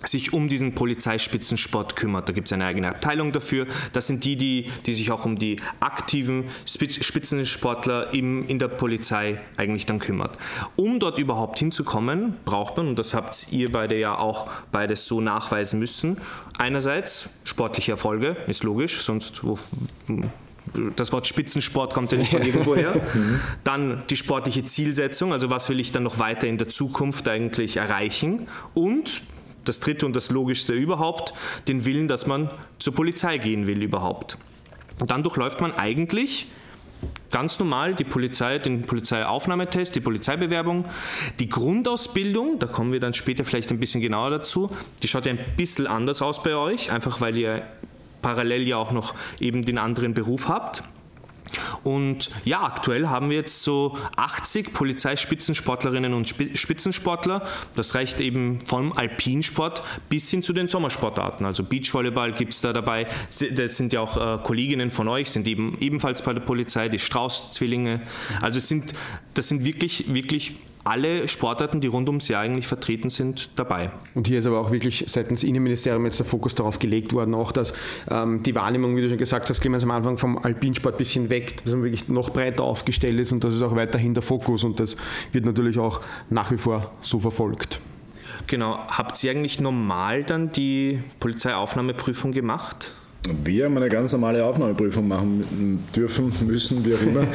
[0.09, 2.29] sich um diesen Polizeispitzensport kümmert.
[2.29, 3.67] Da gibt es eine eigene Abteilung dafür.
[3.93, 9.41] Das sind die, die, die sich auch um die aktiven Spitzensportler im, in der Polizei
[9.57, 10.39] eigentlich dann kümmert.
[10.77, 15.21] Um dort überhaupt hinzukommen, braucht man, und das habt ihr beide ja auch beides so
[15.21, 16.19] nachweisen müssen,
[16.59, 19.59] einerseits sportliche Erfolge, ist logisch, sonst wo,
[20.97, 22.95] das Wort Spitzensport kommt ja nicht von irgendwoher.
[23.17, 23.41] Mhm.
[23.65, 27.77] Dann die sportliche Zielsetzung, also was will ich dann noch weiter in der Zukunft eigentlich
[27.77, 29.23] erreichen und
[29.69, 31.35] das dritte und das logischste überhaupt,
[31.69, 34.39] den Willen, dass man zur Polizei gehen will überhaupt.
[35.01, 36.49] Und dann durchläuft man eigentlich
[37.31, 40.87] ganz normal die Polizei, den Polizeiaufnahmetest, die Polizeibewerbung,
[41.39, 44.71] die Grundausbildung, da kommen wir dann später vielleicht ein bisschen genauer dazu,
[45.03, 47.63] die schaut ja ein bisschen anders aus bei euch, einfach weil ihr
[48.23, 50.83] parallel ja auch noch eben den anderen Beruf habt.
[51.85, 57.47] Und ja, aktuell haben wir jetzt so 80 Polizeispitzensportlerinnen und Spitzensportler.
[57.75, 61.47] Das reicht eben vom Alpinsport bis hin zu den Sommersportarten.
[61.47, 63.07] Also Beachvolleyball gibt es da dabei.
[63.53, 66.99] Das sind ja auch äh, Kolleginnen von euch, sind eben ebenfalls bei der Polizei, die
[66.99, 68.03] Strauß-Zwillinge.
[68.41, 68.95] Also sind,
[69.35, 70.57] das sind wirklich, wirklich
[70.87, 73.91] alle Sportarten, die rund ums Jahr eigentlich vertreten sind, dabei.
[74.15, 77.51] Und hier ist aber auch wirklich seitens Innenministerium jetzt der Fokus darauf gelegt worden, auch
[77.51, 77.75] dass
[78.09, 81.29] ähm, die Wahrnehmung, wie du schon gesagt hast, Clemens, am Anfang vom Alpinsport ein bisschen
[81.29, 84.63] weg, dass man wirklich noch breiter aufgestellt ist und das ist auch weiterhin der Fokus
[84.63, 84.97] und das
[85.33, 87.81] wird natürlich auch nach wie vor so verfolgt.
[88.47, 88.79] Genau.
[88.87, 92.93] Habt ihr eigentlich normal dann die Polizeiaufnahmeprüfung gemacht?
[93.45, 97.27] Wir haben eine ganz normale Aufnahmeprüfung machen dürfen, müssen, wie auch immer.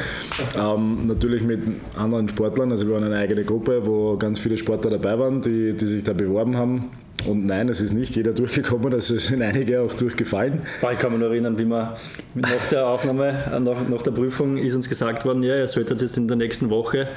[0.58, 1.60] ähm, natürlich mit
[1.96, 2.70] anderen Sportlern.
[2.70, 6.04] Also wir waren eine eigene Gruppe, wo ganz viele Sportler dabei waren, die, die sich
[6.04, 6.90] da beworben haben.
[7.26, 10.62] Und nein, es ist nicht jeder durchgekommen, also es sind einige auch durchgefallen.
[10.92, 11.96] Ich kann mich noch erinnern, wie wir
[12.34, 16.16] nach der Aufnahme, nach, nach der Prüfung ist uns gesagt worden, ja, ihr solltet jetzt
[16.16, 17.08] in der nächsten Woche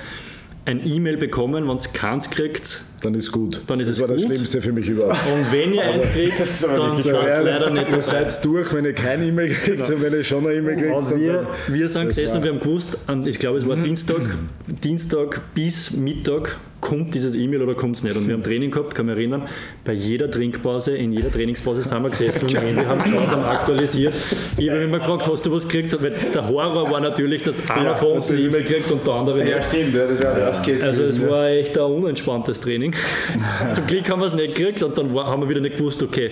[0.66, 3.62] ein E-Mail bekommen, wenn es keins kriegt, dann ist gut.
[3.68, 4.18] Dann ist das es war gut.
[4.18, 5.18] das Schlimmste für mich überhaupt.
[5.32, 8.94] Und wenn ihr eins kriegt, dann seid ihr leider nicht Ihr seid durch, wenn ihr
[8.94, 9.96] kein E-Mail kriegt genau.
[9.96, 10.96] und wenn ihr schon ein E-Mail kriegt.
[10.96, 14.22] Also wir, wir sind gesessen und wir haben gewusst, ich glaube es war Dienstag,
[14.68, 18.16] Dienstag bis Mittag kommt dieses E-Mail oder kommt es nicht.
[18.16, 19.44] Und wir haben Training gehabt, kann mich erinnern,
[19.84, 24.14] bei jeder Trinkpause, in jeder Trainingspause sind wir gesessen und wir haben geschaut, haben aktualisiert.
[24.58, 26.00] Ich habe immer gefragt, hast du was gekriegt?
[26.00, 29.14] Weil der Horror war natürlich, dass einer ja, von uns eine E-Mail kriegt und der
[29.14, 29.50] andere nicht.
[29.50, 30.46] Ja, stimmt, das war ja.
[30.46, 32.94] Also es war echt ein unentspanntes Training.
[33.74, 36.32] Zum Glück haben wir es nicht gekriegt und dann haben wir wieder nicht gewusst, okay,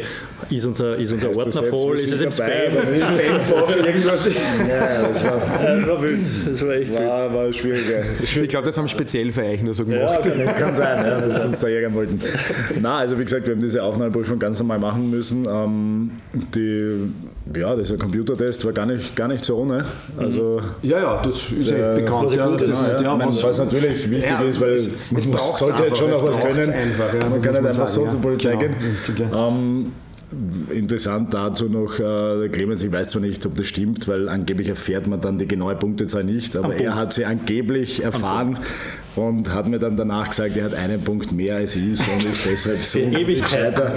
[0.51, 2.93] ist unser, ist unser Ordner voll, ist es ein Spam?
[2.95, 4.29] Ist Spam irgendwas?
[4.69, 6.19] Ja, das war, das war wild.
[6.45, 7.83] Das war echt war, War schwierig.
[8.21, 10.23] Ich glaube, das haben speziell für euch nur so gemacht.
[10.25, 12.21] Ja, kann, kann sein, ja, dass sie uns da ärgern wollten.
[12.81, 15.45] Na, also wie gesagt, wir haben diese Aufnahmeprüfung ganz normal machen müssen.
[15.47, 17.11] Ähm, die,
[17.55, 19.85] ja, dieser Computertest war gar nicht, gar nicht so ohne.
[20.17, 22.33] Also, ja, ja, das ist ja bekannt.
[22.33, 25.97] Ja, das ist, ja, ja, was, was natürlich wichtig ist, weil es, man sollte jetzt
[25.97, 26.69] schon noch was können.
[26.69, 28.75] Einfach, ja, man kann nicht einfach so zur Polizei genau, gehen.
[28.91, 29.91] Richtig, ähm,
[30.71, 35.05] Interessant dazu noch, äh, Clemens, ich weiß zwar nicht, ob das stimmt, weil angeblich erfährt
[35.05, 38.57] man dann die genaue Punktezahl nicht, aber er hat sie angeblich erfahren
[39.15, 42.45] und hat mir dann danach gesagt, er hat einen Punkt mehr als ich und ist
[42.45, 43.93] deshalb so gescheiter.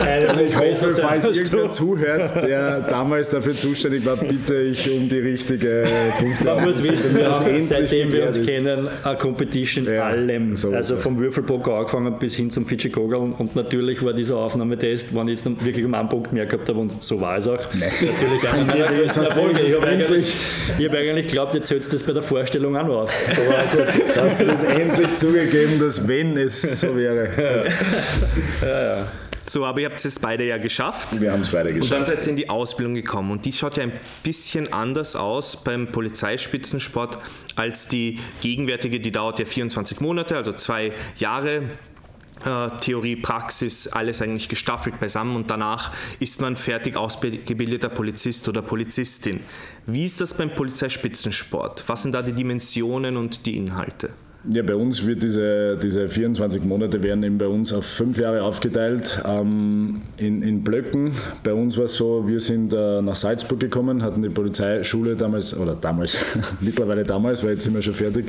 [0.00, 5.18] Also ich hoffe, falls irgendwer zuhört, der damals dafür zuständig war, bitte ich um die
[5.18, 5.84] richtige
[6.18, 6.44] Punkte.
[6.44, 8.46] Man muss wissen, wir haben seitdem wir uns ist.
[8.46, 10.56] kennen, eine Competition ja, allem.
[10.56, 15.28] So also vom Würfelpoker angefangen bis hin zum Fidschi-Kogel und natürlich war dieser Aufnahmetest, wenn
[15.28, 17.58] ich jetzt wirklich um einen Punkt mehr gehabt habe und so war es auch.
[17.74, 17.90] Nein.
[18.00, 19.60] Natürlich einer meiner größten Erfolge.
[19.62, 23.12] Ich habe eigentlich, geglaubt, jetzt hört es das bei der Vorstellung auch noch auf.
[23.30, 27.28] Aber gut, du das endlich zugegeben, dass wenn es so wäre.
[28.62, 29.08] ja, ja.
[29.46, 31.20] So, aber ihr habt es beide ja geschafft.
[31.20, 31.92] Wir haben es beide geschafft.
[31.92, 33.30] Und dann seid ihr in die Ausbildung gekommen.
[33.30, 37.18] Und die schaut ja ein bisschen anders aus beim Polizeispitzensport
[37.54, 39.00] als die gegenwärtige.
[39.00, 41.62] Die dauert ja 24 Monate, also zwei Jahre.
[42.44, 48.60] Äh, Theorie, Praxis, alles eigentlich gestaffelt beisammen und danach ist man fertig ausgebildeter Polizist oder
[48.60, 49.40] Polizistin.
[49.86, 51.84] Wie ist das beim Polizeispitzensport?
[51.86, 54.10] Was sind da die Dimensionen und die Inhalte?
[54.50, 58.42] Ja, bei uns wird diese, diese 24 Monate werden eben bei uns auf fünf Jahre
[58.42, 61.12] aufgeteilt ähm, in, in Blöcken.
[61.42, 65.58] Bei uns war es so, wir sind äh, nach Salzburg gekommen, hatten die Polizeischule damals,
[65.58, 66.18] oder damals,
[66.60, 68.26] mittlerweile damals, weil jetzt sind wir schon fertig,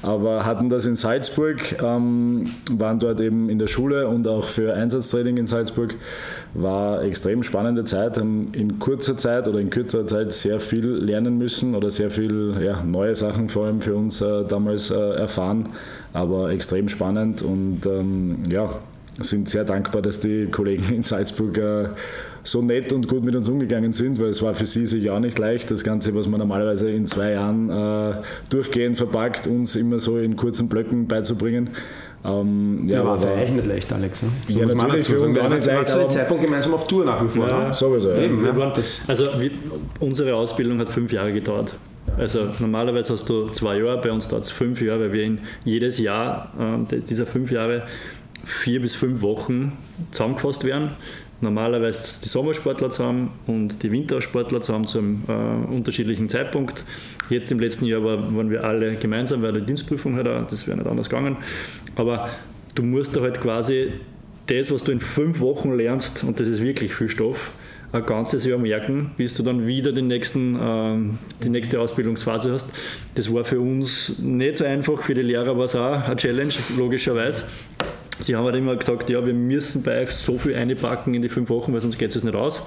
[0.00, 4.72] aber hatten das in Salzburg, ähm, waren dort eben in der Schule und auch für
[4.72, 5.94] Einsatztraining in Salzburg.
[6.54, 11.38] War extrem spannende Zeit, haben in kurzer Zeit oder in kürzerer Zeit sehr viel lernen
[11.38, 15.40] müssen oder sehr viel ja, neue Sachen vor allem für uns äh, damals äh, erfahren
[15.40, 15.68] fahren,
[16.12, 18.70] aber extrem spannend und ähm, ja,
[19.20, 21.88] sind sehr dankbar, dass die Kollegen in Salzburg äh,
[22.42, 25.20] so nett und gut mit uns umgegangen sind, weil es war für sie sicher auch
[25.20, 28.14] nicht leicht, das Ganze, was man normalerweise in zwei Jahren äh,
[28.48, 31.70] durchgehend verpackt, uns immer so in kurzen Blöcken beizubringen.
[32.22, 34.22] Ähm, ja, ja, war für euch nicht leicht, Alex.
[34.22, 34.28] Ne?
[34.46, 35.88] So ja, natürlich für uns auch nicht leicht.
[35.88, 37.48] zu dem Zeitpunkt gemeinsam auf Tour nach wie vor.
[37.48, 37.74] Ja, ne?
[37.74, 38.12] sowieso.
[38.12, 38.72] Eben, ja.
[39.06, 39.50] also wir,
[40.00, 41.74] unsere Ausbildung hat fünf Jahre gedauert.
[42.18, 45.38] Also normalerweise hast du zwei Jahre, bei uns dauert es fünf Jahre, weil wir in
[45.64, 46.52] jedes Jahr
[46.90, 47.84] äh, dieser fünf Jahre
[48.44, 49.72] vier bis fünf Wochen
[50.10, 50.90] zusammengefasst werden.
[51.42, 56.84] Normalerweise die Sommersportler zusammen und die Wintersportler zusammen zu einem äh, unterschiedlichen Zeitpunkt.
[57.30, 60.66] Jetzt im letzten Jahr war, waren wir alle gemeinsam, weil die Dienstprüfung hat, auch, das
[60.66, 61.38] wäre nicht anders gegangen.
[61.96, 62.28] Aber
[62.74, 63.92] du musst da halt quasi
[64.46, 67.52] das, was du in fünf Wochen lernst, und das ist wirklich viel Stoff,
[67.92, 70.98] ein ganzes Jahr merken, bis du dann wieder den nächsten, äh,
[71.42, 72.72] die nächste Ausbildungsphase hast.
[73.14, 76.52] Das war für uns nicht so einfach, für die Lehrer war es auch eine Challenge,
[76.76, 77.44] logischerweise.
[78.22, 81.28] Sie haben halt immer gesagt, ja, wir müssen bei euch so viel einpacken in die
[81.28, 82.66] fünf Wochen, weil sonst geht es nicht aus.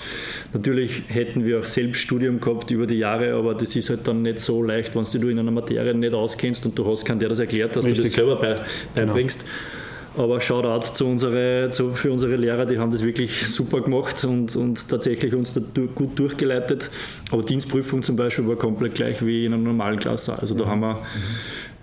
[0.54, 4.40] Natürlich hätten wir auch Selbststudium gehabt über die Jahre, aber das ist halt dann nicht
[4.40, 7.40] so leicht, wenn du in einer Materie nicht auskennst und du hast keinen, der das
[7.40, 8.00] erklärt, dass Richtig.
[8.00, 8.56] du das selber bei,
[8.96, 9.42] beibringst.
[9.42, 9.52] Genau.
[10.16, 14.56] Aber Shoutout zu unsere, zu, für unsere Lehrer, die haben das wirklich super gemacht und,
[14.56, 15.62] und tatsächlich uns da
[15.96, 16.92] gut durchgeleitet.
[17.32, 20.38] Aber Dienstprüfung zum Beispiel war komplett gleich wie in einer normalen Klasse.
[20.40, 20.70] Also da mhm.
[20.70, 21.02] haben wir mhm.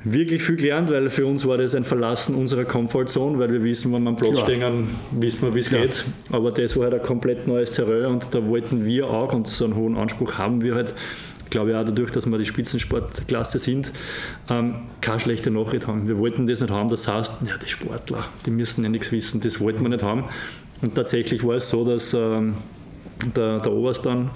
[0.04, 3.92] Wirklich viel gelernt, weil für uns war das ein Verlassen unserer Comfortzone, weil wir wissen,
[3.92, 4.44] wenn am Platz Klar.
[4.44, 6.04] stehen, wissen wir, wie es geht.
[6.30, 9.64] Aber das war halt ein komplett neues Terrain und da wollten wir auch, und so
[9.64, 10.94] einen hohen Anspruch haben wir halt,
[11.50, 13.92] glaube ich auch dadurch, dass wir die Spitzensportklasse sind,
[14.48, 16.08] ähm, keine schlechte Nachricht haben.
[16.08, 19.40] Wir wollten das nicht haben, das heißt, ja, die Sportler, die müssen ja nichts wissen,
[19.40, 20.24] das wollten wir nicht haben.
[20.80, 22.54] Und tatsächlich war es so, dass ähm,
[23.36, 24.30] der, der Oberst dann,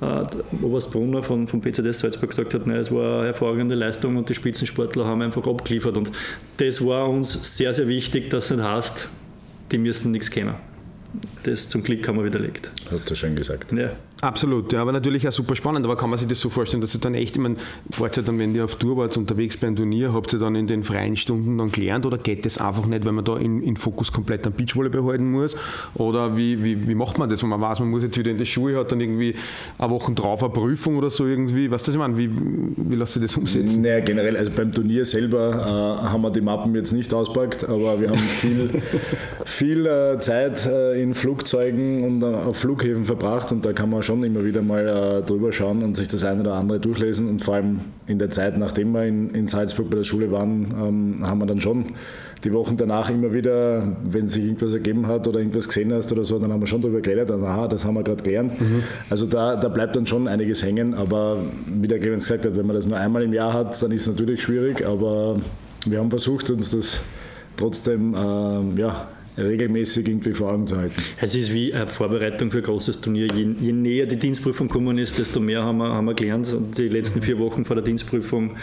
[0.00, 0.22] äh,
[0.62, 4.28] Oberst Brunner von, vom PCDS Salzburg gesagt hat, nein, es war eine hervorragende Leistung und
[4.28, 5.96] die Spitzensportler haben einfach abgeliefert.
[5.96, 6.10] Und
[6.58, 9.08] das war uns sehr, sehr wichtig, dass es nicht heißt,
[9.72, 10.54] die müssen nichts kennen.
[11.44, 12.70] Das zum Glück haben wir widerlegt.
[12.90, 13.72] Hast du schön gesagt.
[13.72, 13.90] Ja.
[14.22, 15.84] Absolut, ja, aber natürlich auch super spannend.
[15.84, 17.56] Aber kann man sich das so vorstellen, dass ihr dann echt, ich meine,
[17.98, 20.54] wart ihr dann, wenn ihr auf Tour wart, unterwegs bei einem Turnier, habt ihr dann
[20.54, 23.62] in den freien Stunden dann gelernt oder geht das einfach nicht, weil man da in,
[23.62, 25.54] in Fokus komplett am Beachvolleyball behalten muss?
[25.94, 28.38] Oder wie, wie, wie macht man das, wenn man weiß, man muss jetzt wieder in
[28.38, 29.34] die Schuhe, hat dann irgendwie
[29.78, 31.70] eine Woche drauf eine Prüfung oder so irgendwie?
[31.70, 32.16] Weißt du, was ich meine?
[32.16, 33.82] Wie, wie lässt sich das umsetzen?
[33.82, 38.00] Naja, generell, also beim Turnier selber äh, haben wir die Mappen jetzt nicht auspackt, aber
[38.00, 38.70] wir haben viel,
[39.44, 44.05] viel äh, Zeit äh, in Flugzeugen und äh, auf Flughäfen verbracht und da kann man
[44.06, 47.28] schon immer wieder mal äh, drüber schauen und sich das eine oder andere durchlesen.
[47.28, 50.74] Und vor allem in der Zeit, nachdem wir in, in Salzburg bei der Schule waren,
[50.80, 51.84] ähm, haben wir dann schon
[52.44, 56.24] die Wochen danach immer wieder, wenn sich irgendwas ergeben hat oder irgendwas gesehen hast oder
[56.24, 58.60] so, dann haben wir schon darüber geredet, und, aha, das haben wir gerade gelernt.
[58.60, 58.82] Mhm.
[59.10, 62.66] Also da, da bleibt dann schon einiges hängen, aber wie der Clemens gesagt hat, wenn
[62.66, 65.36] man das nur einmal im Jahr hat, dann ist es natürlich schwierig, aber
[65.86, 67.00] wir haben versucht, uns das
[67.56, 71.02] trotzdem äh, ja, regelmäßig irgendwie vor Augen zu halten.
[71.20, 73.26] Es ist wie eine Vorbereitung für ein großes Turnier.
[73.34, 76.52] Je, je näher die Dienstprüfung gekommen ist, desto mehr haben wir, haben wir gelernt.
[76.52, 78.56] Und die letzten vier Wochen vor der Dienstprüfung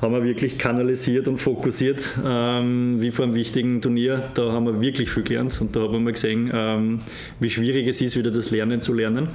[0.00, 4.30] haben wir wirklich kanalisiert und fokussiert, ähm, wie vor einem wichtigen Turnier.
[4.34, 7.00] Da haben wir wirklich viel gelernt und da haben wir gesehen, ähm,
[7.40, 9.28] wie schwierig es ist, wieder das Lernen zu lernen.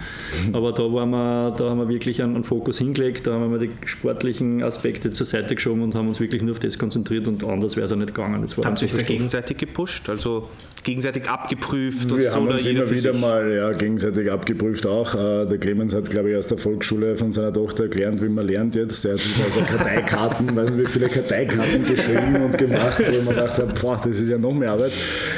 [0.54, 3.60] Aber da, waren wir, da haben wir wirklich einen, einen Fokus hingelegt, da haben wir
[3.60, 7.44] die sportlichen Aspekte zur Seite geschoben und haben uns wirklich nur auf das konzentriert und
[7.44, 8.46] anders wäre es auch nicht gegangen.
[8.64, 10.48] haben Sie euch da gegenseitig gepusht, also
[10.84, 12.10] gegenseitig abgeprüft?
[12.10, 15.14] Wir und haben so, uns immer wieder mal ja, gegenseitig abgeprüft auch.
[15.14, 18.48] Äh, der Clemens hat, glaube ich, aus der Volksschule von seiner Tochter gelernt, wie man
[18.48, 19.04] lernt jetzt.
[19.04, 23.36] Der hat sich also Karteikarten weiß nicht, wie viele Karteikarten geschrieben und gemacht, wo man
[23.36, 24.92] dachte, boah, das ist ja noch mehr Arbeit.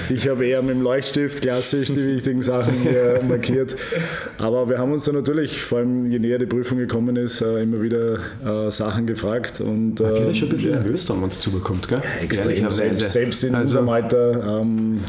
[0.10, 3.76] Ich habe eher mit dem Leuchtstift klassisch die wichtigen Sachen hier markiert.
[4.38, 7.64] Aber wir haben uns dann natürlich, vor allem je näher die Prüfung gekommen ist, äh,
[7.64, 9.62] immer wieder äh, Sachen gefragt.
[9.62, 12.00] Und, man wird ja schon ein bisschen nervös, wenn man es zubekommt, gell?
[12.00, 12.72] Ja, extrem.
[12.72, 14.62] Selbst, selbst in also, unserem Alter.
[14.62, 15.02] Ähm,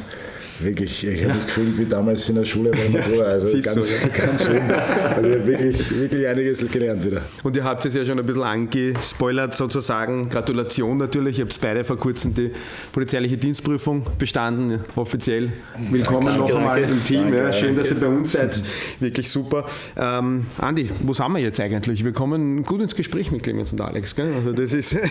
[0.61, 3.25] Wirklich, ich habe mich gefühlt wie damals in der Schule bei Matura.
[3.25, 4.09] Also ganz, so, ja.
[4.09, 4.63] ganz schlimm.
[4.71, 7.23] Also ich habe wirklich, wirklich einiges gelernt wieder.
[7.43, 10.29] Und ihr habt es ja schon ein bisschen angespoilert sozusagen.
[10.29, 11.39] Gratulation natürlich.
[11.39, 12.53] Ihr habt beide vor kurzem die
[12.93, 15.53] polizeiliche Dienstprüfung bestanden, offiziell.
[15.91, 17.23] Willkommen danke, noch einmal im Team.
[17.23, 17.81] Danke, ja, schön, danke.
[17.83, 18.63] dass ihr bei uns seid.
[19.01, 19.67] Wirklich super.
[19.97, 22.05] Ähm, Andi, wo sind wir jetzt eigentlich?
[22.05, 24.15] Wir kommen gut ins Gespräch mit Clemens und Alex.
[24.15, 24.33] Gell?
[24.35, 24.97] Also das ist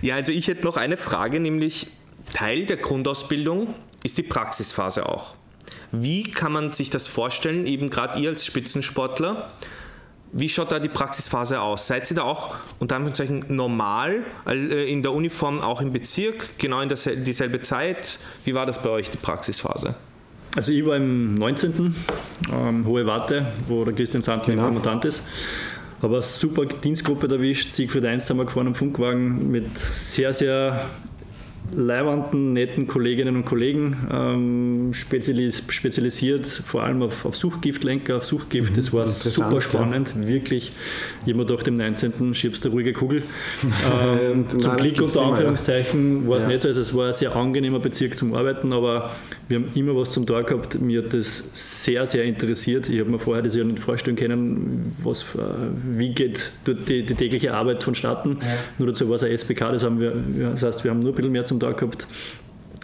[0.00, 1.88] Ja, also ich hätte noch eine Frage, nämlich
[2.32, 5.34] Teil der Grundausbildung ist die Praxisphase auch.
[5.92, 9.50] Wie kann man sich das vorstellen, eben gerade ihr als Spitzensportler?
[10.32, 11.86] Wie schaut da die Praxisphase aus?
[11.86, 16.82] Seid ihr da auch unter Anführungszeichen normal äh, in der Uniform, auch im Bezirk, genau
[16.82, 16.90] in
[17.24, 18.18] dieselbe Zeit?
[18.44, 19.94] Wie war das bei euch, die Praxisphase?
[20.54, 21.94] Also ich war im 19.
[22.52, 24.66] Ähm, Hohe Warte, wo der Christian Sandner genau.
[24.66, 25.22] Kommandant ist.
[26.02, 27.70] Eine super Dienstgruppe erwischt.
[27.70, 30.88] Siegfried 1 sind wir gefahren am Funkwagen mit sehr, sehr
[31.74, 38.76] leibernden, netten Kolleginnen und Kollegen, ähm, spezialis spezialisiert vor allem auf, auf, Suchtgiftlenker, auf Suchtgift.
[38.76, 40.28] Das war super spannend, ja.
[40.28, 40.72] wirklich.
[41.26, 42.34] Jemand durch dem 19.
[42.34, 43.22] schiebst eine ruhige Kugel.
[43.88, 46.48] Ähm, zum Glück unter Anführungszeichen war es ja.
[46.48, 49.10] nicht so, also es war ein sehr angenehmer Bezirk zum Arbeiten, aber
[49.48, 50.80] wir haben immer was zum Tag gehabt.
[50.80, 52.88] Mir hat das sehr, sehr interessiert.
[52.88, 55.38] Ich habe mir vorher das ja nicht vorstellen können, was, äh,
[55.96, 58.38] wie geht die, die tägliche Arbeit vonstatten.
[58.40, 58.46] Ja.
[58.78, 60.12] Nur dazu war es ein SPK, das, haben wir,
[60.52, 62.06] das heißt, wir haben nur ein bisschen mehr zum Tag gehabt.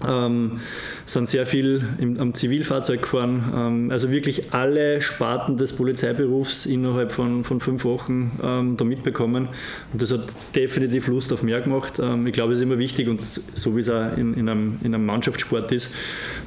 [0.07, 0.61] Ähm,
[1.07, 3.53] sind sehr viel im, am Zivilfahrzeug gefahren.
[3.55, 9.49] Ähm, also wirklich alle Sparten des Polizeiberufs innerhalb von, von fünf Wochen ähm, da mitbekommen.
[9.93, 12.01] Und das hat definitiv Lust auf mehr gemacht.
[12.01, 14.79] Ähm, ich glaube, es ist immer wichtig und so wie es auch in, in, einem,
[14.83, 15.95] in einem Mannschaftssport ist,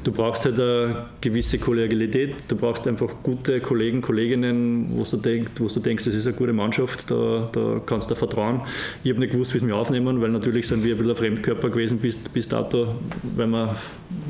[0.04, 5.50] du brauchst halt eine gewisse Kollegialität, du brauchst einfach gute Kollegen, Kolleginnen, wo du, denk,
[5.58, 8.62] wo du denkst, das ist eine gute Mannschaft, da, da kannst du vertrauen.
[9.04, 11.16] Ich habe nicht gewusst, wie es mir aufnehmen, weil natürlich sind wir ein bisschen ein
[11.16, 12.96] Fremdkörper gewesen bis, bis dato,
[13.38, 13.76] weil wir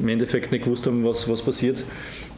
[0.01, 1.83] im Endeffekt nicht gewusst haben, was, was passiert.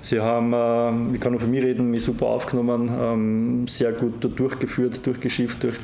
[0.02, 4.14] Sie haben, äh, ich kann nur von mir reden, mich super aufgenommen, ähm, sehr gut
[4.38, 5.76] durchgeführt, durchgeschifft durch,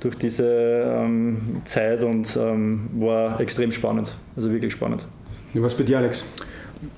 [0.00, 5.06] durch diese ähm, Zeit und ähm, war extrem spannend, also wirklich spannend.
[5.54, 6.24] Was bei dir, Alex?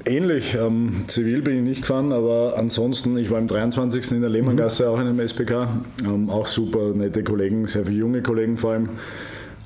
[0.05, 0.57] Ähnlich.
[0.61, 4.12] Ähm, zivil bin ich nicht gefahren, aber ansonsten, ich war im 23.
[4.12, 4.88] in der Lehmanngasse mhm.
[4.88, 5.81] auch in einem SPK.
[6.05, 8.88] Ähm, auch super nette Kollegen, sehr viele junge Kollegen vor allem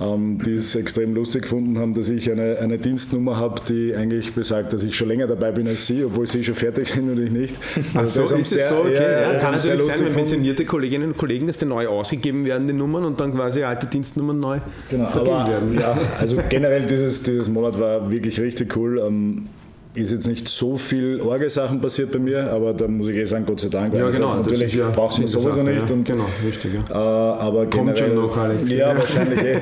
[0.03, 4.35] ähm, die es extrem lustig gefunden haben, dass ich eine, eine Dienstnummer habe, die eigentlich
[4.35, 7.23] besagt, dass ich schon länger dabei bin als sie, obwohl sie schon fertig sind und
[7.23, 7.55] ich nicht.
[7.95, 8.77] Also so, ist sehr, es so?
[8.81, 8.95] Okay.
[8.95, 12.67] Ja, ja, kann natürlich sein, wenn pensionierte Kolleginnen und Kollegen, dass die neu ausgegeben werden,
[12.67, 15.79] die Nummern und dann quasi alte Dienstnummern neu genau, vergeben aber, werden.
[15.79, 18.99] Ja, also generell dieses, dieses Monat war wirklich richtig cool.
[19.07, 19.45] Ähm,
[19.95, 23.45] ist jetzt nicht so viel Orgelsachen passiert bei mir, aber da muss ich eh sagen,
[23.47, 23.93] Gott sei Dank.
[23.93, 24.35] Ja, genau.
[24.37, 25.89] Natürlich ja braucht man sowieso Sache, nicht.
[25.89, 25.95] Ja.
[25.95, 26.73] Und, genau, richtig.
[26.75, 26.91] Ja.
[26.91, 28.71] Äh, aber Kommt generell, schon noch, Alex.
[28.71, 29.61] Ja, wahrscheinlich eh.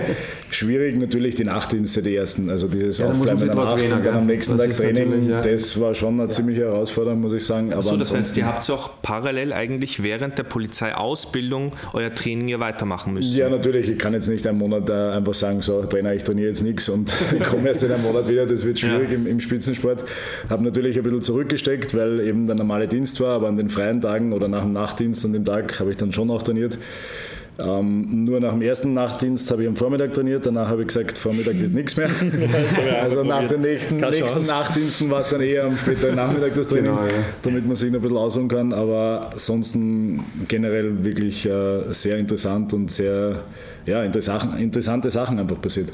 [0.50, 2.50] Schwierig natürlich die Nachtdienste, die ersten.
[2.50, 5.40] Also dieses ja, Aufbleiben in der Nacht und dann am nächsten Tag Training, ja.
[5.40, 7.72] das war schon eine ziemliche Herausforderung, muss ich sagen.
[7.72, 12.58] Aber so, das heißt, ihr habt auch parallel eigentlich während der Polizeiausbildung euer Training ja
[12.58, 13.36] weitermachen müssen?
[13.36, 13.88] Ja, natürlich.
[13.88, 17.14] Ich kann jetzt nicht einen Monat einfach sagen, so Trainer, ich trainiere jetzt nichts und
[17.38, 18.44] ich komme erst in einem Monat wieder.
[18.44, 20.04] Das wird schwierig im, im Spitzensport.
[20.48, 24.00] Habe natürlich ein bisschen zurückgesteckt, weil eben der normale Dienst war, aber an den freien
[24.00, 26.76] Tagen oder nach dem Nachtdienst an dem Tag habe ich dann schon auch trainiert.
[27.62, 31.18] Ähm, nur nach dem ersten Nachtdienst habe ich am Vormittag trainiert, danach habe ich gesagt,
[31.18, 32.10] Vormittag wird nichts mehr.
[33.02, 36.92] also nach den nächsten, nächsten Nachtdiensten war es dann eher am späteren Nachmittag das Training,
[36.92, 37.12] genau, ja.
[37.42, 38.72] damit man sich noch ein bisschen ausruhen kann.
[38.72, 43.44] Aber ansonsten generell wirklich äh, sehr interessant und sehr
[43.86, 45.92] ja, interessante Sachen einfach passiert.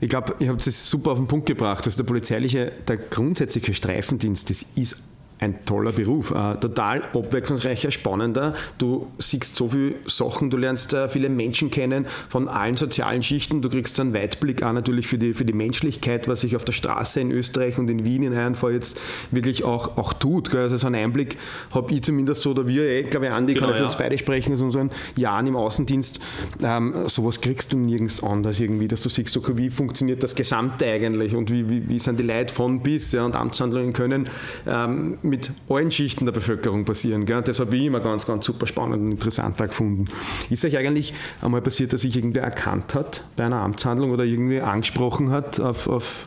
[0.00, 3.74] Ich glaube, ihr habt es super auf den Punkt gebracht, dass der polizeiliche, der grundsätzliche
[3.74, 5.02] Streifendienst, das ist
[5.40, 8.54] ein toller Beruf, äh, total abwechslungsreicher, spannender.
[8.78, 13.62] Du siehst so viele Sachen, du lernst äh, viele Menschen kennen von allen sozialen Schichten.
[13.62, 16.72] Du kriegst einen Weitblick auch natürlich für die, für die Menschlichkeit, was sich auf der
[16.72, 19.00] Straße in Österreich und in Wien in Herrenfall jetzt
[19.30, 20.50] wirklich auch, auch tut.
[20.50, 20.60] Gell?
[20.60, 21.38] Also so einen Einblick
[21.70, 23.96] habe ich zumindest so, oder wir, eh, glaube ich, Andi, genau, kann ja für uns
[23.96, 26.20] beide sprechen, aus unseren Jahren im Außendienst.
[26.62, 30.84] Ähm, sowas kriegst du nirgends anders irgendwie, dass du siehst, okay, wie funktioniert das Gesamte
[30.86, 34.28] eigentlich und wie, wie, wie sind die Leute von bis ja, und Amtshandlungen können
[34.66, 37.24] ähm, mit allen Schichten der Bevölkerung passieren.
[37.24, 37.42] Gell?
[37.42, 40.06] Das habe ich immer ganz, ganz super spannend und interessant gefunden.
[40.50, 44.60] Ist euch eigentlich einmal passiert, dass sich irgendwer erkannt hat bei einer Amtshandlung oder irgendwie
[44.60, 46.26] angesprochen hat auf, auf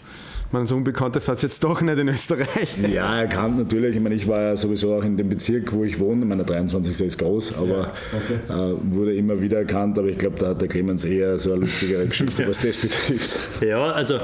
[0.54, 2.76] man so unbekannt ist, hat es jetzt doch nicht in Österreich.
[2.94, 3.96] Ja, erkannt natürlich.
[3.96, 6.26] Ich meine, ich war ja sowieso auch in dem Bezirk, wo ich wohne.
[6.26, 7.08] Meine 23.
[7.08, 8.72] ist groß, aber ja, okay.
[8.74, 9.98] äh, wurde immer wieder erkannt.
[9.98, 13.50] Aber ich glaube, da hat der Clemens eher so eine lustigere Geschichte, was das betrifft.
[13.62, 14.20] Ja, also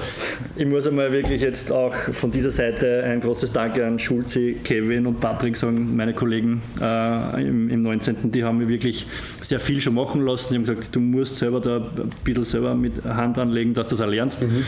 [0.56, 5.08] ich muss einmal wirklich jetzt auch von dieser Seite ein großes Danke an Schulze, Kevin
[5.08, 8.32] und Patrick sagen, meine Kollegen äh, im, im 19.
[8.32, 9.08] Die haben mir wirklich
[9.42, 10.50] sehr viel schon machen lassen.
[10.50, 13.96] Die haben gesagt, du musst selber da ein bisschen selber mit Hand anlegen, dass du
[13.96, 14.44] das erlernst.
[14.44, 14.64] Mhm.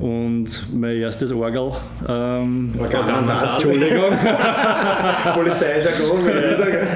[0.00, 1.72] Und mein erstes Orgel.
[2.08, 3.56] Ähm, Organmandat.
[3.56, 4.12] Entschuldigung.
[5.34, 6.20] Polizeijargon,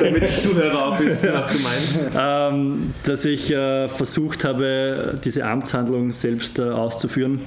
[0.01, 2.01] damit die Zuhörer auch wissen, was du meinst.
[2.19, 7.41] Ähm, dass ich äh, versucht habe, diese Amtshandlung selbst äh, auszuführen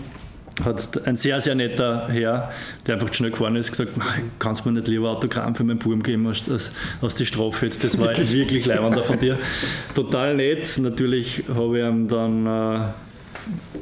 [0.63, 2.49] hat ein sehr, sehr netter Herr,
[2.85, 3.91] der einfach schnell gefahren ist, gesagt,
[4.39, 6.71] kannst du mir nicht lieber Autogramm für meinen Buben geben als, als,
[7.01, 7.83] als die Strophe jetzt.
[7.83, 9.37] Das war wirklich leibender von dir.
[9.93, 10.77] Total nett.
[10.79, 12.87] Natürlich habe ich ihm dann äh,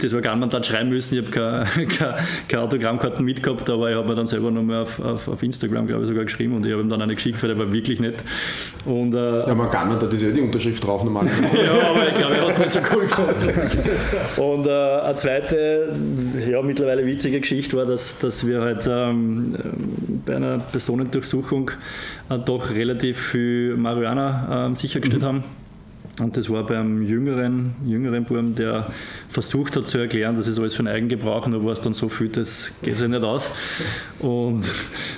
[0.01, 1.17] das Organ dann schreiben müssen.
[1.17, 2.15] Ich habe keine, keine,
[2.47, 6.03] keine Autogrammkarten mitgehabt, aber ich habe mir dann selber nochmal auf, auf, auf Instagram, glaube
[6.03, 8.23] ich, sogar geschrieben und ich habe ihm dann eine geschickt, weil der war wirklich nett.
[8.85, 11.57] Und, äh, ja, man kann, da ist ja die Unterschrift drauf normalerweise.
[11.63, 13.31] ja, aber ich glaube, er hat es nicht so cool gefunden.
[14.37, 15.95] Und äh, eine zweite,
[16.49, 19.55] ja, mittlerweile witzige Geschichte war, dass, dass wir halt ähm,
[20.25, 21.71] bei einer Personendurchsuchung
[22.29, 25.27] äh, doch relativ viel Marihuana äh, sichergestellt mhm.
[25.27, 25.43] haben.
[26.21, 28.87] Und das war beim jüngeren, jüngeren Buben, der
[29.27, 32.07] versucht hat zu erklären, das ist alles für den Eigengebrauch, nur war es dann so
[32.07, 33.49] viel, das geht sich nicht aus.
[34.19, 34.63] Und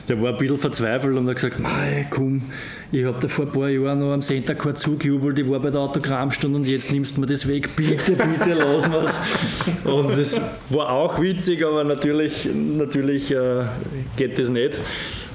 [0.08, 2.42] der war ein bisschen verzweifelt und hat gesagt, mei, komm,
[2.92, 5.70] ich habe da vor ein paar Jahren noch am Center Court zugejubelt, ich war bei
[5.70, 9.20] der Autogrammstunde und jetzt nimmst du mir das weg, bitte, bitte, lass mir's.
[9.84, 13.66] Und das war auch witzig, aber natürlich, natürlich äh,
[14.16, 14.80] geht das nicht.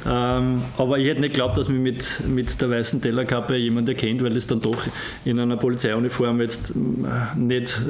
[0.07, 4.23] Ähm, aber ich hätte nicht geglaubt, dass mich mit, mit der weißen Tellerkappe jemand erkennt,
[4.23, 4.79] weil das dann doch
[5.25, 7.81] in einer Polizeiuniform jetzt äh, nicht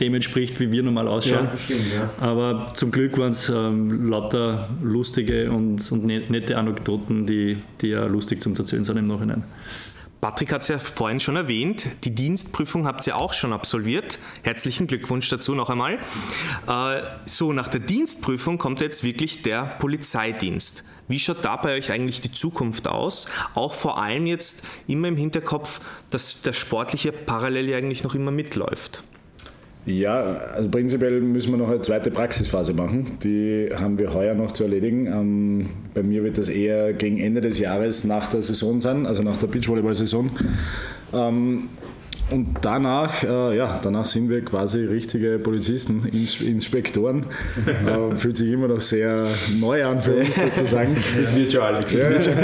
[0.00, 1.48] dem entspricht, wie wir normal ausschauen.
[1.50, 2.10] Ja, stimmt, ja.
[2.20, 7.88] Aber zum Glück waren es ähm, lauter lustige und, und ne-, nette Anekdoten, die, die
[7.88, 9.44] ja lustig zum Erzählen sind im Nachhinein.
[10.20, 14.18] Patrick hat es ja vorhin schon erwähnt, die Dienstprüfung habt ihr auch schon absolviert.
[14.42, 15.98] Herzlichen Glückwunsch dazu noch einmal.
[16.66, 20.84] Äh, so, nach der Dienstprüfung kommt jetzt wirklich der Polizeidienst.
[21.08, 23.26] Wie schaut da bei euch eigentlich die Zukunft aus?
[23.54, 29.02] Auch vor allem jetzt immer im Hinterkopf, dass der sportliche parallel eigentlich noch immer mitläuft.
[29.86, 33.18] Ja, also prinzipiell müssen wir noch eine zweite Praxisphase machen.
[33.24, 35.06] Die haben wir heuer noch zu erledigen.
[35.06, 39.22] Ähm, bei mir wird das eher gegen Ende des Jahres nach der Saison sein, also
[39.22, 40.30] nach der Beachvolleyball-Saison.
[41.14, 41.68] Ähm,
[42.30, 47.26] und danach, äh, ja, danach sind wir quasi richtige Polizisten, Ins Inspektoren.
[47.80, 49.26] Äh, fühlt sich immer noch sehr
[49.58, 50.96] neu an für uns, das zu sagen.
[51.18, 51.92] Das wird schon, Alex.
[51.94, 52.10] Ja.
[52.10, 52.34] wird schon.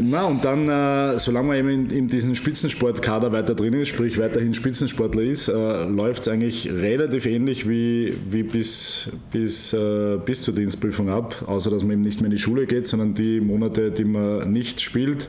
[0.10, 4.18] Na, und dann, äh, solange man eben in, in diesem Spitzensportkader weiter drin ist, sprich
[4.18, 10.42] weiterhin Spitzensportler ist, äh, läuft es eigentlich relativ ähnlich wie, wie bis, bis, äh, bis
[10.42, 13.40] zur Dienstprüfung ab, außer dass man eben nicht mehr in die Schule geht, sondern die
[13.40, 15.28] Monate, die man nicht spielt,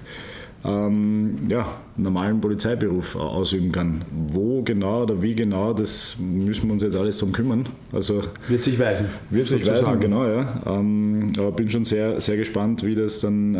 [0.65, 4.03] ähm, ja, normalen Polizeiberuf ausüben kann.
[4.11, 7.67] Wo genau oder wie genau, das müssen wir uns jetzt alles darum kümmern.
[7.91, 9.07] Also wird sich weisen.
[9.29, 10.61] Wird sich weisen, genau, ja.
[10.65, 13.59] Ähm, aber bin schon sehr, sehr gespannt, wie das dann äh,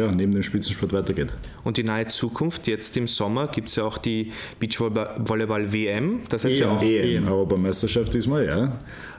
[0.00, 1.34] ja, neben dem Spitzensport weitergeht.
[1.64, 6.20] Und die nahe Zukunft, jetzt im Sommer gibt es ja auch die Beachvolleyball-WM.
[6.28, 6.82] Das seid ja auch.
[6.82, 8.78] EM, Europameisterschaft diesmal, ja.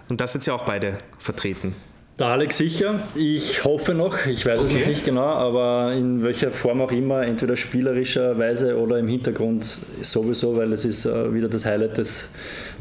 [0.09, 1.75] Und das sind ja auch beide vertreten.
[2.20, 2.99] Der Alex sicher.
[3.13, 4.74] Ich hoffe noch, ich weiß okay.
[4.74, 9.78] es noch nicht genau, aber in welcher Form auch immer, entweder spielerischerweise oder im Hintergrund
[10.01, 12.32] sowieso, weil es ist äh, wieder das Highlight des,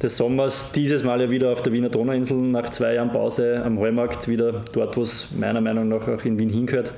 [0.02, 0.72] des Sommers.
[0.72, 4.64] Dieses Mal ja wieder auf der Wiener Donauinsel nach zwei Jahren Pause am Heumarkt, wieder
[4.72, 6.94] dort, wo es meiner Meinung nach auch in Wien hingehört.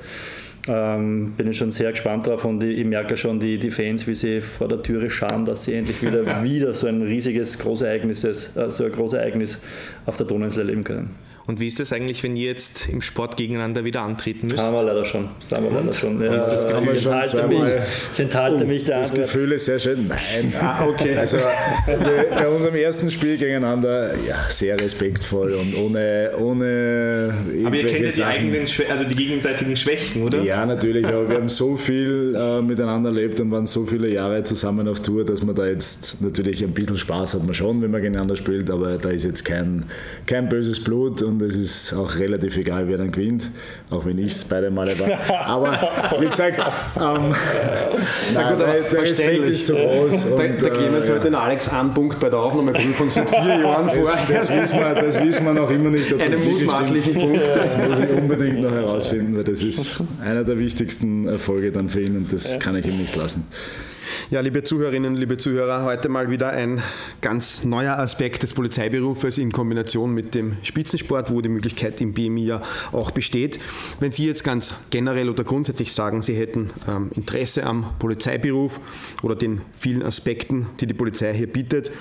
[0.69, 4.07] Ähm, bin ich schon sehr gespannt drauf und ich, ich merke schon die, die Fans,
[4.07, 8.23] wie sie vor der Türe schauen, dass sie endlich wieder, wieder so ein riesiges Großereignis,
[8.23, 9.59] äh, so ein Großereignis
[10.05, 11.28] auf der Donauinsel erleben können.
[11.49, 14.59] Und wie ist es eigentlich, wenn ihr jetzt im Sport gegeneinander wieder antreten müsst?
[14.59, 15.29] Haben wir leider schon.
[15.39, 16.21] Das haben wir leider schon.
[16.21, 16.93] Ja, ist das Gefühl?
[16.93, 17.63] Ich enthalte, mich,
[18.13, 19.31] ich enthalte oh, mich der Das Antwort.
[19.31, 20.07] Gefühl ist sehr schön.
[20.07, 20.53] Nein.
[20.61, 21.17] ah, okay.
[21.17, 21.37] Also
[21.87, 27.33] bei unserem ersten Spiel gegeneinander, ja, sehr respektvoll und ohne, ohne
[27.65, 30.43] Aber ihr kennt ja die, eigenen, also die gegenseitigen Schwächen, oder?
[30.43, 31.07] Ja, natürlich.
[31.07, 35.01] Aber wir haben so viel äh, miteinander erlebt und waren so viele Jahre zusammen auf
[35.01, 38.35] Tour, dass man da jetzt natürlich ein bisschen Spaß hat man schon, wenn man gegeneinander
[38.35, 39.85] spielt, aber da ist jetzt kein,
[40.27, 43.49] kein böses Blut und und es ist auch relativ egal, wer dann gewinnt,
[43.89, 45.45] auch wenn ich es beide Male war.
[45.45, 47.33] Aber wie gesagt, ähm,
[48.33, 50.25] na gut, der, der Respekt ist zu groß.
[50.25, 53.59] Und, der, der Clemens äh, heute den Alex einen Punkt bei der Aufnahmeprüfung seit vier
[53.63, 54.03] Jahren vor.
[54.03, 56.11] Das, das, wissen wir, das wissen wir noch immer nicht.
[56.13, 57.47] Ob Einen mutmaßlichen Punkt.
[57.55, 62.01] Das muss ich unbedingt noch herausfinden, weil das ist einer der wichtigsten Erfolge dann für
[62.01, 63.47] ihn und das kann ich ihm nicht lassen.
[64.27, 66.83] Ja, liebe Zuhörerinnen, liebe Zuhörer, heute mal wieder ein
[67.21, 72.45] ganz neuer Aspekt des Polizeiberufes in Kombination mit dem Spitzensport, wo die Möglichkeit im BMI
[72.45, 72.61] ja
[72.91, 73.59] auch besteht.
[73.99, 78.79] Wenn Sie jetzt ganz generell oder grundsätzlich sagen, Sie hätten ähm, Interesse am Polizeiberuf
[79.23, 81.91] oder den vielen Aspekten, die die Polizei hier bietet,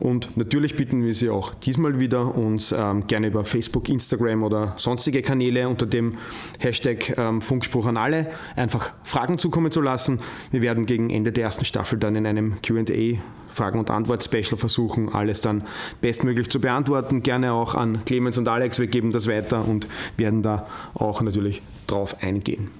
[0.00, 4.74] Und natürlich bitten wir Sie auch diesmal wieder, uns ähm, gerne über Facebook, Instagram oder
[4.76, 6.18] sonstige Kanäle unter dem
[6.58, 10.20] Hashtag ähm, Funkspruch an alle einfach Fragen zukommen zu lassen.
[10.50, 13.18] Wir werden gegen Ende der ersten Staffel dann in einem QA
[13.48, 15.62] Fragen- und Antwort-Special versuchen, alles dann
[16.00, 17.22] bestmöglich zu beantworten.
[17.22, 18.78] Gerne auch an Clemens und Alex.
[18.78, 22.70] Wir geben das weiter und werden da auch natürlich drauf eingehen.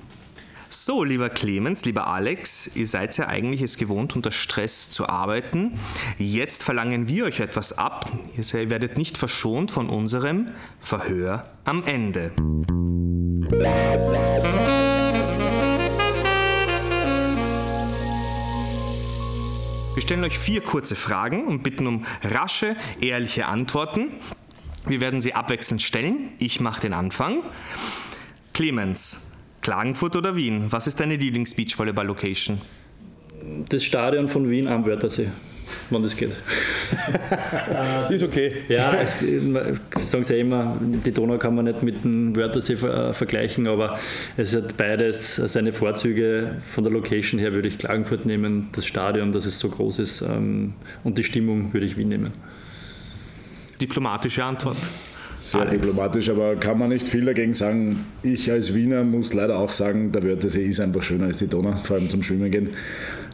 [0.89, 5.79] So, lieber Clemens, lieber Alex, ihr seid ja eigentlich es gewohnt, unter Stress zu arbeiten.
[6.17, 8.11] Jetzt verlangen wir euch etwas ab.
[8.35, 10.49] Ihr werdet nicht verschont von unserem
[10.81, 12.33] Verhör am Ende.
[19.95, 24.13] Wir stellen euch vier kurze Fragen und bitten um rasche, ehrliche Antworten.
[24.87, 26.31] Wir werden sie abwechselnd stellen.
[26.39, 27.43] Ich mache den Anfang.
[28.55, 29.28] Clemens,
[29.61, 30.67] Klagenfurt oder Wien?
[30.71, 32.61] Was ist deine Lieblings-Beachvolleyball-Location?
[33.69, 35.29] Das Stadion von Wien am Wörthersee,
[35.91, 36.31] wann das geht.
[38.11, 38.53] ist okay.
[38.69, 39.25] Ja, es,
[40.01, 43.99] sagen sie ja immer, die Donau kann man nicht mit dem Wörthersee ver vergleichen, aber
[44.37, 46.57] es hat beides seine Vorzüge.
[46.73, 50.21] Von der Location her würde ich Klagenfurt nehmen, das Stadion, dass es so groß ist
[50.23, 52.33] ähm, und die Stimmung würde ich Wien nehmen.
[53.81, 54.77] Diplomatische Antwort.
[55.49, 55.89] Sehr Alex.
[55.89, 58.05] diplomatisch, aber kann man nicht viel dagegen sagen.
[58.23, 61.75] Ich als Wiener muss leider auch sagen, der Wörthersee ist einfach schöner als die Donau,
[61.77, 62.71] vor allem zum Schwimmen gehen.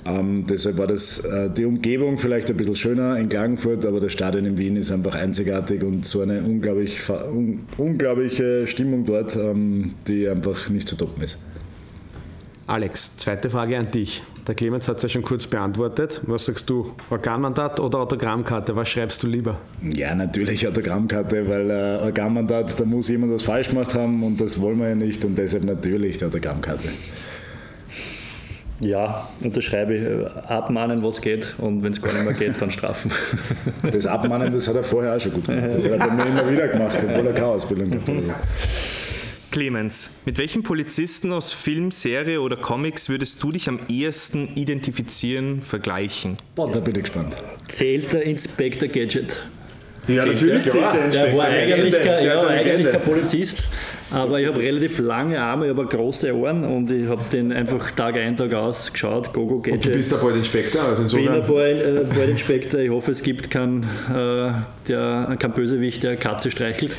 [0.07, 4.13] Ähm, deshalb war das äh, die Umgebung vielleicht ein bisschen schöner in Klagenfurt, aber das
[4.13, 9.95] Stadion in Wien ist einfach einzigartig und so eine unglaublich, un, unglaubliche Stimmung dort, ähm,
[10.07, 11.39] die einfach nicht zu toppen ist.
[12.67, 14.23] Alex, zweite Frage an dich.
[14.47, 16.23] Der Clemens hat es ja schon kurz beantwortet.
[16.27, 18.75] Was sagst du, Organmandat oder Autogrammkarte?
[18.75, 19.59] Was schreibst du lieber?
[19.95, 24.59] Ja, natürlich Autogrammkarte, weil äh, Organmandat, da muss jemand was falsch gemacht haben und das
[24.61, 26.89] wollen wir ja nicht und deshalb natürlich die Autogrammkarte.
[28.81, 30.51] Ja, unterschreibe ich.
[30.51, 33.11] Abmahnen, was geht und wenn es gar nicht mehr geht, dann strafen.
[33.93, 35.67] Das Abmahnen, das hat er vorher auch schon gut gemacht.
[35.69, 38.37] Das hat er bei mir immer wieder gemacht, obwohl er keine Ausbildung gemacht hat.
[39.55, 45.63] Clemens, mit welchem Polizisten aus Film, Serie oder Comics würdest du dich am ehesten identifizieren,
[45.63, 46.39] vergleichen?
[46.57, 47.37] Boah, da bin ich gespannt.
[47.69, 49.47] Zählt der Inspector Gadget?
[50.09, 51.29] Ja, natürlich zählt der Inspector.
[51.29, 53.63] Der war eigentlich, kein, ja, eigentlich kein Polizist.
[54.11, 57.91] Aber ich habe relativ lange Arme, ich habe große Ohren und ich habe den einfach
[57.93, 59.33] Tag ein, Tag aus geschaut.
[59.33, 59.75] Gogo Gadget.
[59.75, 61.41] Und du bist ein bald Inspektor, also insofern.
[61.41, 62.81] Ich bin ein bald, äh, Inspektor.
[62.81, 64.53] Ich hoffe, es gibt keinen, äh,
[64.89, 66.95] der, keinen Bösewicht, der Katze streichelt.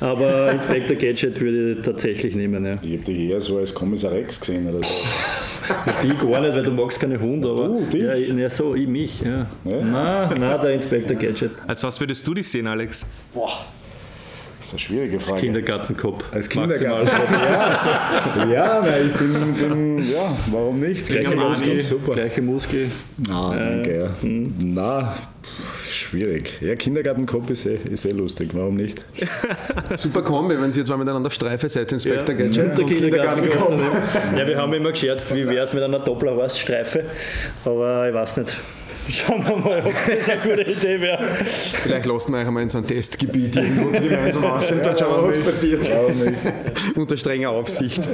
[0.00, 2.64] Aber Inspektor Gadget würde ich tatsächlich nehmen.
[2.64, 2.72] Ja.
[2.82, 4.94] Ich habe dich eher so als Kommissar Rex gesehen oder so.
[6.02, 7.68] die gar nicht, weil du magst keine Hunde, aber.
[7.68, 8.02] Du, dich?
[8.02, 9.20] Ja, ja, so, ich mich.
[9.20, 9.46] Ja.
[9.64, 9.84] Ja?
[9.84, 11.52] Nein, nein, der Inspektor Gadget.
[11.66, 13.06] Als was würdest du dich sehen, Alex?
[13.32, 13.66] Boah.
[14.60, 15.32] Das ist eine schwierige Frage.
[15.32, 16.24] Als Kindergartenkopf.
[16.32, 18.46] Als Kindergartenkopf, ja.
[18.52, 21.06] ja, nein, ich bin, bin, ja, warum nicht?
[21.06, 22.12] Gleiche Muskel, super.
[22.12, 22.90] Gleiche Muskel.
[23.30, 24.10] Ah, danke, ja.
[24.20, 24.54] Hm.
[24.62, 25.16] Na,
[25.88, 26.58] schwierig.
[26.60, 29.02] Ja, Kindergartenkopf ist eh, ist eh lustig, warum nicht?
[29.96, 33.80] Super Kombi, wenn Sie jetzt mal miteinander auf Streife seid, Inspektor ja, Gadget und Kindergartenkopf.
[34.36, 37.04] Ja, wir haben immer gescherzt, wie wäre es mit einer Dopplerhorst-Streife,
[37.64, 38.58] aber ich weiß nicht.
[39.08, 41.28] Schauen wir mal, ob das eine gute Idee wäre.
[41.34, 45.22] Vielleicht lassen wir euch einmal in so ein Testgebiet irgendwo gemeinsam aus und dann schauen
[45.22, 45.90] wir, was passiert.
[46.96, 48.08] Unter strenger Aufsicht.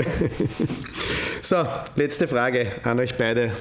[1.43, 1.57] so,
[1.97, 3.53] letzte Frage an euch beide.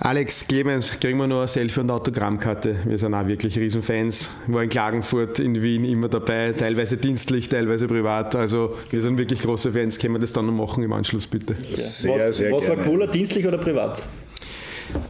[0.00, 2.76] Alex, Clemens, kriegen wir noch eine Selfie- und Autogrammkarte.
[2.84, 4.30] Wir sind auch wirklich Riesenfans.
[4.46, 8.36] War in Klagenfurt, in Wien immer dabei, teilweise dienstlich, teilweise privat.
[8.36, 9.98] Also wir sind wirklich große Fans.
[9.98, 11.56] Können wir das dann noch machen im Anschluss, bitte?
[11.74, 12.78] Sehr, was, sehr was gerne.
[12.78, 14.00] war cooler, dienstlich oder privat?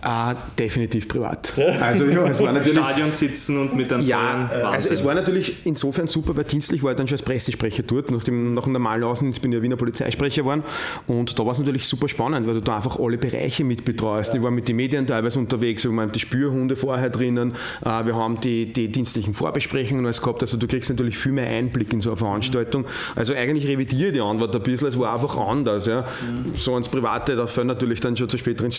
[0.03, 1.53] Ah, definitiv privat.
[1.81, 2.79] Also ja, es war natürlich...
[2.79, 6.83] Stadion sitzen und mit einem Ja, äh, also es war natürlich insofern super, weil dienstlich
[6.83, 8.11] war ich dann schon als Pressesprecher dort.
[8.11, 10.63] Nach dem, nach dem normalen Außendienst bin ich ja Wiener Polizeisprecher geworden.
[11.07, 14.33] Und da war es natürlich super spannend, weil du da einfach alle Bereiche mitbetreust.
[14.33, 14.39] Ja.
[14.39, 17.55] Ich war mit den Medien teilweise unterwegs, wir haben die Spürhunde vorher drinnen,
[17.85, 20.43] äh, wir haben die, die dienstlichen Vorbesprechungen alles gehabt.
[20.43, 22.85] Also du kriegst natürlich viel mehr Einblick in so eine Veranstaltung.
[23.17, 25.87] Also eigentlich revidiere ich die Antwort ein bisschen, es war einfach anders.
[25.87, 26.03] Ja.
[26.03, 26.55] Mhm.
[26.55, 28.71] So ans Private, da fällt natürlich dann schon zu späteren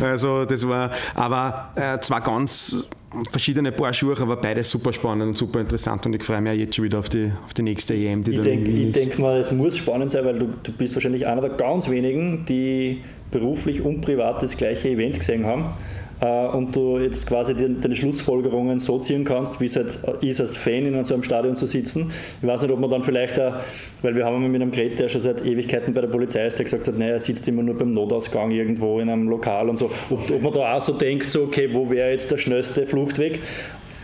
[0.00, 2.84] Also das war, aber äh, zwar ganz
[3.30, 6.74] verschiedene Paar Schuhe, aber beide super spannend und super interessant und ich freue mich jetzt
[6.74, 9.40] schon wieder auf die, auf die nächste EM, die ich dann denk, Ich denke mal,
[9.40, 13.82] es muss spannend sein, weil du, du bist wahrscheinlich einer der ganz wenigen, die beruflich
[13.82, 15.64] und privat das gleiche Event gesehen haben.
[16.22, 20.56] Äh, und du jetzt quasi deine Schlussfolgerungen so ziehen kannst, wie es halt ist, als
[20.56, 22.12] Fan in so einem Stadion zu sitzen.
[22.40, 23.54] Ich weiß nicht, ob man dann vielleicht, auch,
[24.02, 26.64] weil wir haben mit einem Gerät, der schon seit Ewigkeiten bei der Polizei ist, der
[26.64, 29.90] gesagt hat, naja, er sitzt immer nur beim Notausgang irgendwo in einem Lokal und so,
[30.10, 33.40] ob, ob man da auch so denkt, so, okay, wo wäre jetzt der schnellste Fluchtweg?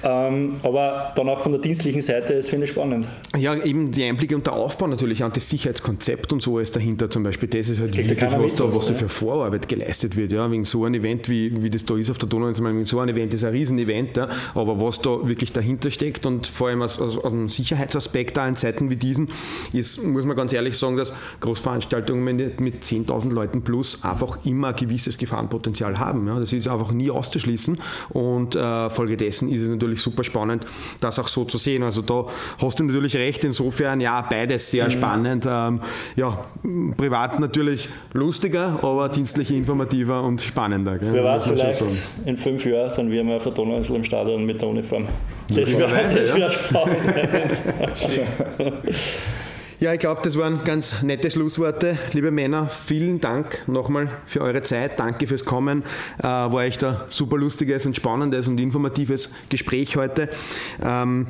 [0.03, 3.09] Ähm, aber dann auch von der dienstlichen Seite, das finde ich spannend.
[3.37, 7.11] Ja, eben die Einblicke und der Aufbau natürlich an das Sicherheitskonzept und so ist dahinter
[7.11, 7.49] zum Beispiel.
[7.49, 10.33] Das ist halt das wirklich, was da, was da für Vorarbeit geleistet wird.
[10.33, 13.01] Ja, wegen so ein Event, wie, wie das da ist auf der Donau, wegen so
[13.01, 16.83] ein Event ist ein Riesen-Event, ja, aber was da wirklich dahinter steckt und vor allem
[16.83, 19.29] aus, aus, aus dem Sicherheitsaspekt da in Zeiten wie diesen,
[19.73, 24.69] ist, muss man ganz ehrlich sagen, dass Großveranstaltungen mit, mit 10.000 Leuten plus einfach immer
[24.69, 26.27] ein gewisses Gefahrenpotenzial haben.
[26.27, 26.39] Ja.
[26.39, 27.79] Das ist einfach nie auszuschließen
[28.11, 30.66] und äh, folgedessen ist es natürlich natürlich super spannend,
[31.01, 31.82] das auch so zu sehen.
[31.82, 32.26] Also da
[32.61, 34.91] hast du natürlich recht, insofern ja, beides sehr mhm.
[34.91, 35.47] spannend.
[35.49, 35.80] Ähm,
[36.16, 36.45] ja,
[36.97, 40.99] privat natürlich lustiger, aber dienstlich informativer und spannender.
[40.99, 41.12] Gell?
[41.12, 41.82] Wer weiß, vielleicht
[42.24, 45.05] in fünf Jahren sind wir mal auf der Donauinsel im Stadion mit der Uniform.
[45.49, 46.99] Das wäre wär spannend.
[49.81, 51.97] Ja, ich glaube, das waren ganz nette Schlussworte.
[52.12, 54.99] Liebe Männer, vielen Dank nochmal für eure Zeit.
[54.99, 55.85] Danke fürs Kommen.
[56.18, 60.31] Äh, war echt ein super lustiges und spannendes und informatives Gespräch heute.
[60.83, 61.29] Ähm,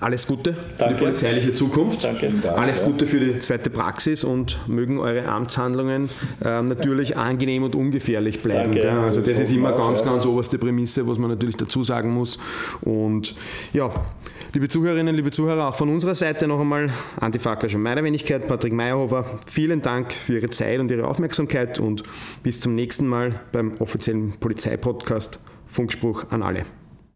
[0.00, 0.78] alles Gute Danke.
[0.78, 2.02] für die polizeiliche Zukunft.
[2.02, 2.56] Danke.
[2.56, 6.08] Alles Gute für die zweite Praxis und mögen eure Amtshandlungen
[6.42, 8.72] äh, natürlich angenehm und ungefährlich bleiben.
[8.72, 8.90] Danke.
[8.90, 12.38] Also das, das ist immer ganz, ganz oberste Prämisse, was man natürlich dazu sagen muss.
[12.80, 13.34] Und
[13.74, 13.92] ja,
[14.52, 18.72] Liebe Zuhörerinnen, liebe Zuhörer, auch von unserer Seite noch einmal Antifaker schon meiner Wenigkeit, Patrick
[18.72, 19.38] Meyerhofer.
[19.46, 22.02] Vielen Dank für Ihre Zeit und Ihre Aufmerksamkeit und
[22.42, 25.38] bis zum nächsten Mal beim offiziellen Polizeipodcast
[25.68, 26.64] Funkspruch an alle.